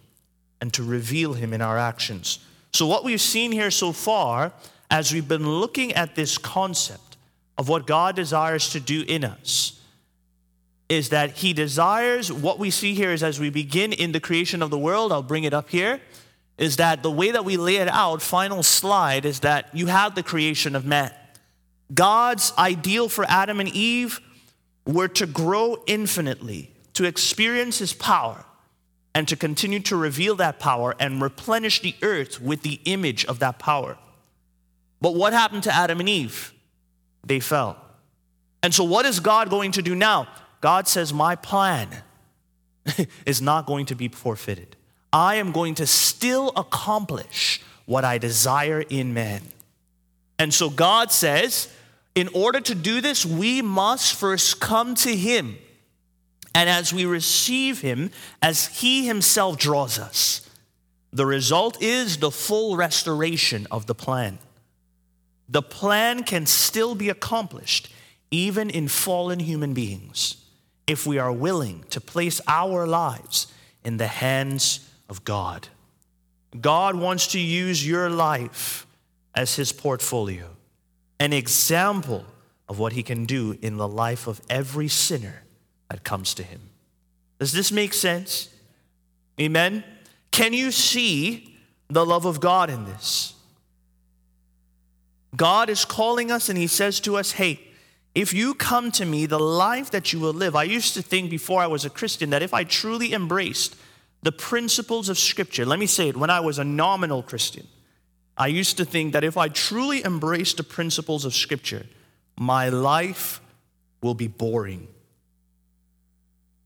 and 0.61 0.71
to 0.73 0.83
reveal 0.83 1.33
him 1.33 1.53
in 1.53 1.61
our 1.61 1.77
actions. 1.77 2.39
So, 2.73 2.87
what 2.87 3.03
we've 3.03 3.19
seen 3.19 3.51
here 3.51 3.71
so 3.71 3.91
far, 3.91 4.53
as 4.89 5.13
we've 5.13 5.27
been 5.27 5.47
looking 5.47 5.91
at 5.93 6.15
this 6.15 6.37
concept 6.37 7.17
of 7.57 7.67
what 7.67 7.85
God 7.85 8.15
desires 8.15 8.69
to 8.69 8.79
do 8.79 9.03
in 9.07 9.25
us, 9.25 9.81
is 10.87 11.09
that 11.09 11.31
He 11.37 11.53
desires 11.53 12.31
what 12.31 12.59
we 12.59 12.69
see 12.69 12.93
here 12.93 13.11
is 13.11 13.23
as 13.23 13.39
we 13.39 13.49
begin 13.49 13.93
in 13.93 14.11
the 14.11 14.19
creation 14.19 14.61
of 14.61 14.69
the 14.69 14.77
world, 14.77 15.11
I'll 15.11 15.23
bring 15.23 15.45
it 15.45 15.53
up 15.53 15.69
here, 15.69 16.01
is 16.57 16.77
that 16.77 17.01
the 17.01 17.11
way 17.11 17.31
that 17.31 17.45
we 17.45 17.57
lay 17.57 17.77
it 17.77 17.87
out, 17.87 18.21
final 18.21 18.61
slide, 18.61 19.25
is 19.25 19.39
that 19.39 19.69
you 19.73 19.87
have 19.87 20.15
the 20.15 20.23
creation 20.23 20.75
of 20.75 20.85
man. 20.85 21.11
God's 21.93 22.53
ideal 22.57 23.09
for 23.09 23.25
Adam 23.25 23.59
and 23.59 23.69
Eve 23.69 24.19
were 24.85 25.07
to 25.09 25.25
grow 25.25 25.81
infinitely, 25.87 26.71
to 26.93 27.05
experience 27.05 27.79
His 27.79 27.93
power, 27.93 28.43
and 29.13 29.27
to 29.27 29.35
continue 29.35 29.79
to 29.81 29.95
reveal 29.95 30.35
that 30.35 30.59
power 30.59 30.95
and 30.99 31.21
replenish 31.21 31.81
the 31.81 31.95
earth 32.01 32.41
with 32.41 32.61
the 32.61 32.79
image 32.85 33.25
of 33.25 33.39
that 33.39 33.59
power. 33.59 33.97
But 35.01 35.15
what 35.15 35.33
happened 35.33 35.63
to 35.63 35.73
Adam 35.73 35.99
and 35.99 36.07
Eve? 36.07 36.53
They 37.25 37.39
fell. 37.39 37.77
And 38.63 38.73
so, 38.73 38.83
what 38.83 39.05
is 39.05 39.19
God 39.19 39.49
going 39.49 39.71
to 39.73 39.81
do 39.81 39.95
now? 39.95 40.27
God 40.61 40.87
says, 40.87 41.11
My 41.11 41.35
plan 41.35 41.89
is 43.25 43.41
not 43.41 43.65
going 43.65 43.87
to 43.87 43.95
be 43.95 44.07
forfeited. 44.07 44.75
I 45.11 45.35
am 45.35 45.51
going 45.51 45.75
to 45.75 45.87
still 45.87 46.51
accomplish 46.55 47.61
what 47.85 48.05
I 48.05 48.17
desire 48.17 48.81
in 48.81 49.13
man. 49.13 49.41
And 50.39 50.53
so, 50.53 50.69
God 50.69 51.11
says, 51.11 51.67
in 52.13 52.29
order 52.33 52.59
to 52.59 52.75
do 52.75 53.01
this, 53.01 53.25
we 53.25 53.61
must 53.61 54.15
first 54.15 54.59
come 54.59 54.95
to 54.95 55.15
Him 55.15 55.57
and 56.53 56.69
as 56.69 56.93
we 56.93 57.05
receive 57.05 57.81
him, 57.81 58.11
as 58.41 58.67
he 58.79 59.05
himself 59.05 59.57
draws 59.57 59.97
us, 59.97 60.49
the 61.13 61.25
result 61.25 61.81
is 61.81 62.17
the 62.17 62.31
full 62.31 62.75
restoration 62.75 63.67
of 63.71 63.85
the 63.85 63.95
plan. 63.95 64.39
The 65.49 65.61
plan 65.61 66.23
can 66.23 66.45
still 66.45 66.95
be 66.95 67.09
accomplished 67.09 67.91
even 68.31 68.69
in 68.69 68.87
fallen 68.87 69.39
human 69.39 69.73
beings 69.73 70.37
if 70.87 71.05
we 71.05 71.17
are 71.19 71.31
willing 71.31 71.83
to 71.89 71.99
place 71.99 72.39
our 72.47 72.87
lives 72.87 73.47
in 73.83 73.97
the 73.97 74.07
hands 74.07 74.87
of 75.09 75.23
God. 75.23 75.67
God 76.59 76.95
wants 76.95 77.27
to 77.27 77.39
use 77.39 77.85
your 77.85 78.09
life 78.09 78.85
as 79.35 79.55
his 79.55 79.71
portfolio, 79.71 80.49
an 81.19 81.33
example 81.33 82.25
of 82.67 82.79
what 82.79 82.93
he 82.93 83.03
can 83.03 83.25
do 83.25 83.57
in 83.61 83.77
the 83.77 83.87
life 83.87 84.27
of 84.27 84.41
every 84.49 84.87
sinner 84.87 85.40
that 85.91 86.05
comes 86.05 86.33
to 86.35 86.43
him. 86.43 86.61
Does 87.37 87.51
this 87.51 87.69
make 87.69 87.93
sense? 87.93 88.47
Amen? 89.39 89.83
Can 90.31 90.53
you 90.53 90.71
see 90.71 91.57
the 91.89 92.05
love 92.05 92.25
of 92.25 92.39
God 92.39 92.69
in 92.69 92.85
this? 92.85 93.33
God 95.35 95.69
is 95.69 95.83
calling 95.83 96.31
us 96.31 96.47
and 96.47 96.57
he 96.57 96.67
says 96.67 97.01
to 97.01 97.17
us, 97.17 97.33
hey, 97.33 97.59
if 98.15 98.33
you 98.33 98.53
come 98.53 98.89
to 98.93 99.05
me, 99.05 99.25
the 99.25 99.39
life 99.39 99.91
that 99.91 100.13
you 100.13 100.19
will 100.19 100.33
live. 100.33 100.55
I 100.55 100.63
used 100.63 100.93
to 100.93 101.01
think 101.01 101.29
before 101.29 101.61
I 101.61 101.67
was 101.67 101.83
a 101.83 101.89
Christian 101.89 102.29
that 102.29 102.41
if 102.41 102.53
I 102.53 102.63
truly 102.63 103.13
embraced 103.13 103.75
the 104.23 104.31
principles 104.31 105.09
of 105.09 105.17
Scripture, 105.17 105.65
let 105.65 105.79
me 105.79 105.87
say 105.87 106.07
it, 106.07 106.15
when 106.15 106.29
I 106.29 106.39
was 106.39 106.57
a 106.57 106.63
nominal 106.63 107.21
Christian, 107.21 107.67
I 108.37 108.47
used 108.47 108.77
to 108.77 108.85
think 108.85 109.11
that 109.11 109.25
if 109.25 109.35
I 109.35 109.49
truly 109.49 110.05
embraced 110.05 110.55
the 110.55 110.63
principles 110.63 111.25
of 111.25 111.33
Scripture, 111.33 111.85
my 112.37 112.69
life 112.69 113.41
will 114.01 114.13
be 114.13 114.27
boring. 114.27 114.87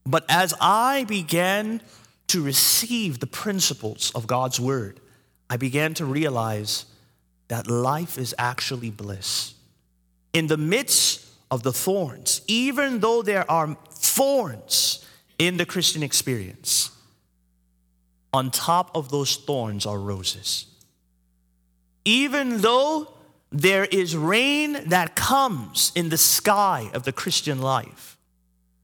But 0.06 0.24
as 0.28 0.54
I 0.60 1.04
began 1.04 1.82
to 2.28 2.42
receive 2.42 3.18
the 3.18 3.26
principles 3.26 4.12
of 4.14 4.26
God's 4.26 4.60
word, 4.60 5.00
I 5.50 5.56
began 5.56 5.94
to 5.94 6.04
realize 6.04 6.86
that 7.48 7.68
life 7.68 8.18
is 8.18 8.34
actually 8.38 8.90
bliss. 8.90 9.54
In 10.32 10.46
the 10.46 10.56
midst 10.56 11.26
of 11.50 11.62
the 11.62 11.72
thorns, 11.72 12.40
even 12.46 13.00
though 13.00 13.22
there 13.22 13.48
are 13.50 13.76
thorns 13.90 15.04
in 15.38 15.56
the 15.56 15.66
Christian 15.66 16.02
experience, 16.02 16.90
on 18.32 18.50
top 18.50 18.94
of 18.96 19.10
those 19.10 19.36
thorns 19.36 19.86
are 19.86 19.98
roses. 19.98 20.66
Even 22.04 22.60
though 22.60 23.12
there 23.50 23.86
is 23.86 24.16
rain 24.16 24.88
that 24.88 25.16
comes 25.16 25.92
in 25.94 26.10
the 26.10 26.18
sky 26.18 26.90
of 26.92 27.04
the 27.04 27.12
Christian 27.12 27.60
life, 27.60 28.15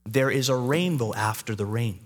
there 0.04 0.30
is 0.30 0.48
a 0.48 0.56
rainbow 0.56 1.14
after 1.14 1.54
the 1.54 1.66
rain. 1.66 2.00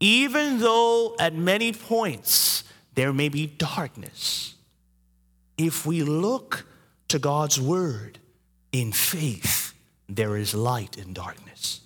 Even 0.00 0.58
though 0.58 1.14
at 1.18 1.34
many 1.34 1.72
points 1.72 2.64
there 2.94 3.12
may 3.12 3.28
be 3.28 3.46
darkness, 3.46 4.54
if 5.56 5.86
we 5.86 6.02
look 6.02 6.66
to 7.08 7.18
God's 7.18 7.60
word 7.60 8.18
in 8.72 8.92
faith, 8.92 9.74
there 10.08 10.36
is 10.36 10.54
light 10.54 10.98
in 10.98 11.12
darkness. 11.12 11.80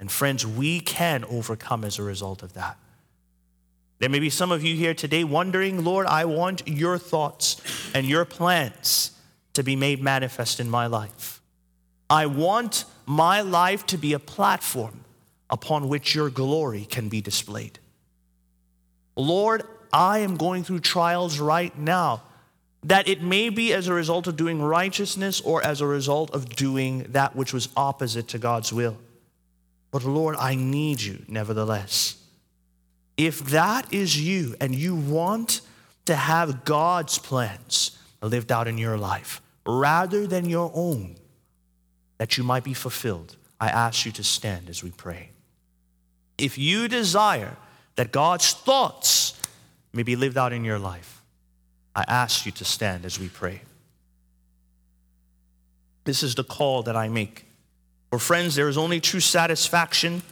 And 0.00 0.10
friends, 0.10 0.46
we 0.46 0.80
can 0.80 1.24
overcome 1.26 1.84
as 1.84 1.98
a 1.98 2.02
result 2.02 2.42
of 2.42 2.54
that. 2.54 2.76
There 4.00 4.08
may 4.08 4.18
be 4.18 4.30
some 4.30 4.50
of 4.50 4.64
you 4.64 4.74
here 4.74 4.94
today 4.94 5.22
wondering, 5.22 5.84
Lord, 5.84 6.06
I 6.06 6.24
want 6.24 6.66
your 6.66 6.98
thoughts 6.98 7.60
and 7.94 8.04
your 8.04 8.24
plans 8.24 9.12
to 9.52 9.62
be 9.62 9.76
made 9.76 10.02
manifest 10.02 10.58
in 10.58 10.68
my 10.68 10.86
life. 10.86 11.41
I 12.12 12.26
want 12.26 12.84
my 13.06 13.40
life 13.40 13.86
to 13.86 13.96
be 13.96 14.12
a 14.12 14.18
platform 14.18 15.06
upon 15.48 15.88
which 15.88 16.14
your 16.14 16.28
glory 16.28 16.84
can 16.84 17.08
be 17.08 17.22
displayed. 17.22 17.78
Lord, 19.16 19.62
I 19.94 20.18
am 20.18 20.36
going 20.36 20.62
through 20.62 20.80
trials 20.80 21.38
right 21.38 21.76
now 21.78 22.22
that 22.82 23.08
it 23.08 23.22
may 23.22 23.48
be 23.48 23.72
as 23.72 23.88
a 23.88 23.94
result 23.94 24.26
of 24.26 24.36
doing 24.36 24.60
righteousness 24.60 25.40
or 25.40 25.64
as 25.64 25.80
a 25.80 25.86
result 25.86 26.30
of 26.32 26.54
doing 26.54 27.06
that 27.12 27.34
which 27.34 27.54
was 27.54 27.70
opposite 27.78 28.28
to 28.28 28.38
God's 28.38 28.74
will. 28.74 28.98
But 29.90 30.04
Lord, 30.04 30.36
I 30.36 30.54
need 30.54 31.00
you 31.00 31.24
nevertheless. 31.28 32.22
If 33.16 33.40
that 33.46 33.90
is 33.90 34.20
you 34.20 34.54
and 34.60 34.74
you 34.74 34.94
want 34.94 35.62
to 36.04 36.14
have 36.14 36.66
God's 36.66 37.16
plans 37.18 37.96
lived 38.20 38.52
out 38.52 38.68
in 38.68 38.76
your 38.76 38.98
life 38.98 39.40
rather 39.64 40.26
than 40.26 40.50
your 40.50 40.70
own, 40.74 41.16
that 42.22 42.38
you 42.38 42.44
might 42.44 42.62
be 42.62 42.72
fulfilled, 42.72 43.34
I 43.60 43.66
ask 43.66 44.06
you 44.06 44.12
to 44.12 44.22
stand 44.22 44.68
as 44.68 44.84
we 44.84 44.92
pray. 44.92 45.30
If 46.38 46.56
you 46.56 46.86
desire 46.86 47.56
that 47.96 48.12
God's 48.12 48.52
thoughts 48.52 49.40
may 49.92 50.04
be 50.04 50.14
lived 50.14 50.38
out 50.38 50.52
in 50.52 50.64
your 50.64 50.78
life, 50.78 51.20
I 51.96 52.04
ask 52.06 52.46
you 52.46 52.52
to 52.52 52.64
stand 52.64 53.04
as 53.04 53.18
we 53.18 53.28
pray. 53.28 53.62
This 56.04 56.22
is 56.22 56.36
the 56.36 56.44
call 56.44 56.84
that 56.84 56.94
I 56.94 57.08
make. 57.08 57.44
For 58.10 58.20
friends, 58.20 58.54
there 58.54 58.68
is 58.68 58.78
only 58.78 59.00
true 59.00 59.18
satisfaction 59.18 60.22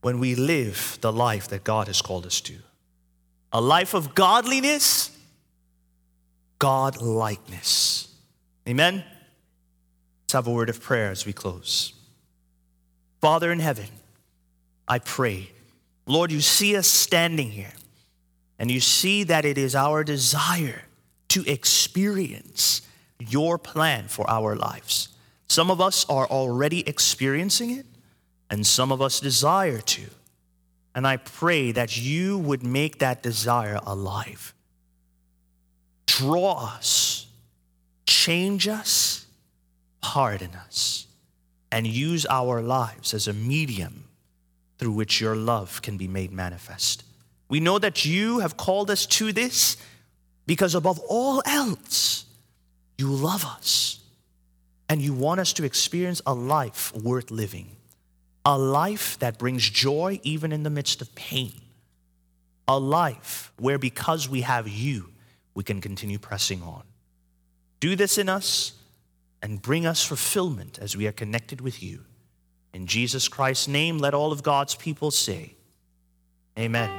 when 0.00 0.20
we 0.20 0.34
live 0.34 0.96
the 1.02 1.12
life 1.12 1.48
that 1.48 1.64
God 1.64 1.86
has 1.88 2.00
called 2.00 2.24
us 2.24 2.40
to. 2.40 2.54
A 3.52 3.60
life 3.60 3.92
of 3.92 4.14
godliness, 4.14 5.14
God 6.58 7.02
likeness. 7.02 8.08
Amen? 8.66 9.04
Let's 10.32 10.46
have 10.46 10.50
a 10.50 10.56
word 10.56 10.70
of 10.70 10.80
prayer 10.80 11.10
as 11.10 11.26
we 11.26 11.34
close. 11.34 11.92
Father 13.20 13.52
in 13.52 13.58
heaven, 13.58 13.88
I 14.88 14.98
pray, 14.98 15.50
Lord, 16.06 16.32
you 16.32 16.40
see 16.40 16.74
us 16.74 16.86
standing 16.86 17.50
here, 17.50 17.74
and 18.58 18.70
you 18.70 18.80
see 18.80 19.24
that 19.24 19.44
it 19.44 19.58
is 19.58 19.74
our 19.74 20.02
desire 20.02 20.84
to 21.28 21.44
experience 21.44 22.80
your 23.18 23.58
plan 23.58 24.08
for 24.08 24.24
our 24.30 24.56
lives. 24.56 25.08
Some 25.48 25.70
of 25.70 25.82
us 25.82 26.06
are 26.08 26.26
already 26.28 26.88
experiencing 26.88 27.70
it, 27.70 27.84
and 28.48 28.66
some 28.66 28.90
of 28.90 29.02
us 29.02 29.20
desire 29.20 29.82
to. 29.82 30.04
And 30.94 31.06
I 31.06 31.18
pray 31.18 31.72
that 31.72 31.98
you 31.98 32.38
would 32.38 32.62
make 32.62 33.00
that 33.00 33.22
desire 33.22 33.80
alive. 33.84 34.54
Draw 36.06 36.54
us, 36.54 37.26
change 38.06 38.66
us, 38.66 39.21
pardon 40.02 40.50
us, 40.66 41.06
and 41.70 41.86
use 41.86 42.26
our 42.28 42.60
lives 42.60 43.14
as 43.14 43.28
a 43.28 43.32
medium 43.32 44.04
through 44.78 44.92
which 44.92 45.20
your 45.20 45.34
love 45.34 45.80
can 45.80 45.96
be 45.96 46.08
made 46.08 46.32
manifest. 46.32 47.04
We 47.48 47.60
know 47.60 47.78
that 47.78 48.04
you 48.04 48.40
have 48.40 48.56
called 48.56 48.90
us 48.90 49.06
to 49.06 49.32
this 49.32 49.76
because 50.46 50.74
above 50.74 50.98
all 51.08 51.42
else, 51.46 52.26
you 52.98 53.08
love 53.08 53.44
us 53.44 54.00
and 54.88 55.00
you 55.00 55.14
want 55.14 55.40
us 55.40 55.52
to 55.54 55.64
experience 55.64 56.20
a 56.26 56.34
life 56.34 56.94
worth 56.94 57.30
living, 57.30 57.76
a 58.44 58.58
life 58.58 59.18
that 59.20 59.38
brings 59.38 59.68
joy 59.70 60.20
even 60.22 60.52
in 60.52 60.64
the 60.64 60.70
midst 60.70 61.00
of 61.00 61.14
pain, 61.14 61.52
a 62.68 62.78
life 62.78 63.52
where 63.58 63.78
because 63.78 64.28
we 64.28 64.42
have 64.42 64.68
you, 64.68 65.08
we 65.54 65.62
can 65.62 65.80
continue 65.80 66.18
pressing 66.18 66.62
on. 66.62 66.82
Do 67.80 67.96
this 67.96 68.18
in 68.18 68.28
us 68.28 68.72
and 69.42 69.60
bring 69.60 69.84
us 69.84 70.04
fulfillment 70.04 70.78
as 70.78 70.96
we 70.96 71.06
are 71.06 71.12
connected 71.12 71.60
with 71.60 71.82
you. 71.82 72.04
In 72.72 72.86
Jesus 72.86 73.28
Christ's 73.28 73.68
name, 73.68 73.98
let 73.98 74.14
all 74.14 74.32
of 74.32 74.42
God's 74.42 74.74
people 74.74 75.10
say, 75.10 75.56
Amen. 76.58 76.90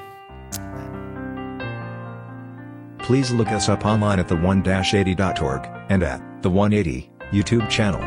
Please 2.99 3.31
look 3.31 3.49
us 3.49 3.69
up 3.69 3.85
online 3.85 4.19
at 4.19 4.27
the1-80.org 4.27 5.69
and 5.89 6.03
at 6.03 6.41
the 6.41 6.49
180 6.49 7.11
YouTube 7.31 7.69
channel. 7.69 8.01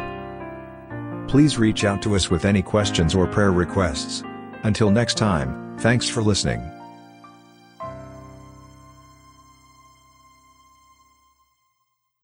Please 1.29 1.59
reach 1.59 1.85
out 1.85 2.01
to 2.03 2.15
us 2.15 2.31
with 2.31 2.45
any 2.45 2.63
questions 2.63 3.15
or 3.15 3.27
prayer 3.27 3.53
requests. 3.53 4.23
Until 4.63 4.91
next 4.91 5.19
time, 5.19 5.77
thanks 5.79 6.09
for 6.09 6.23
listening. 6.23 6.76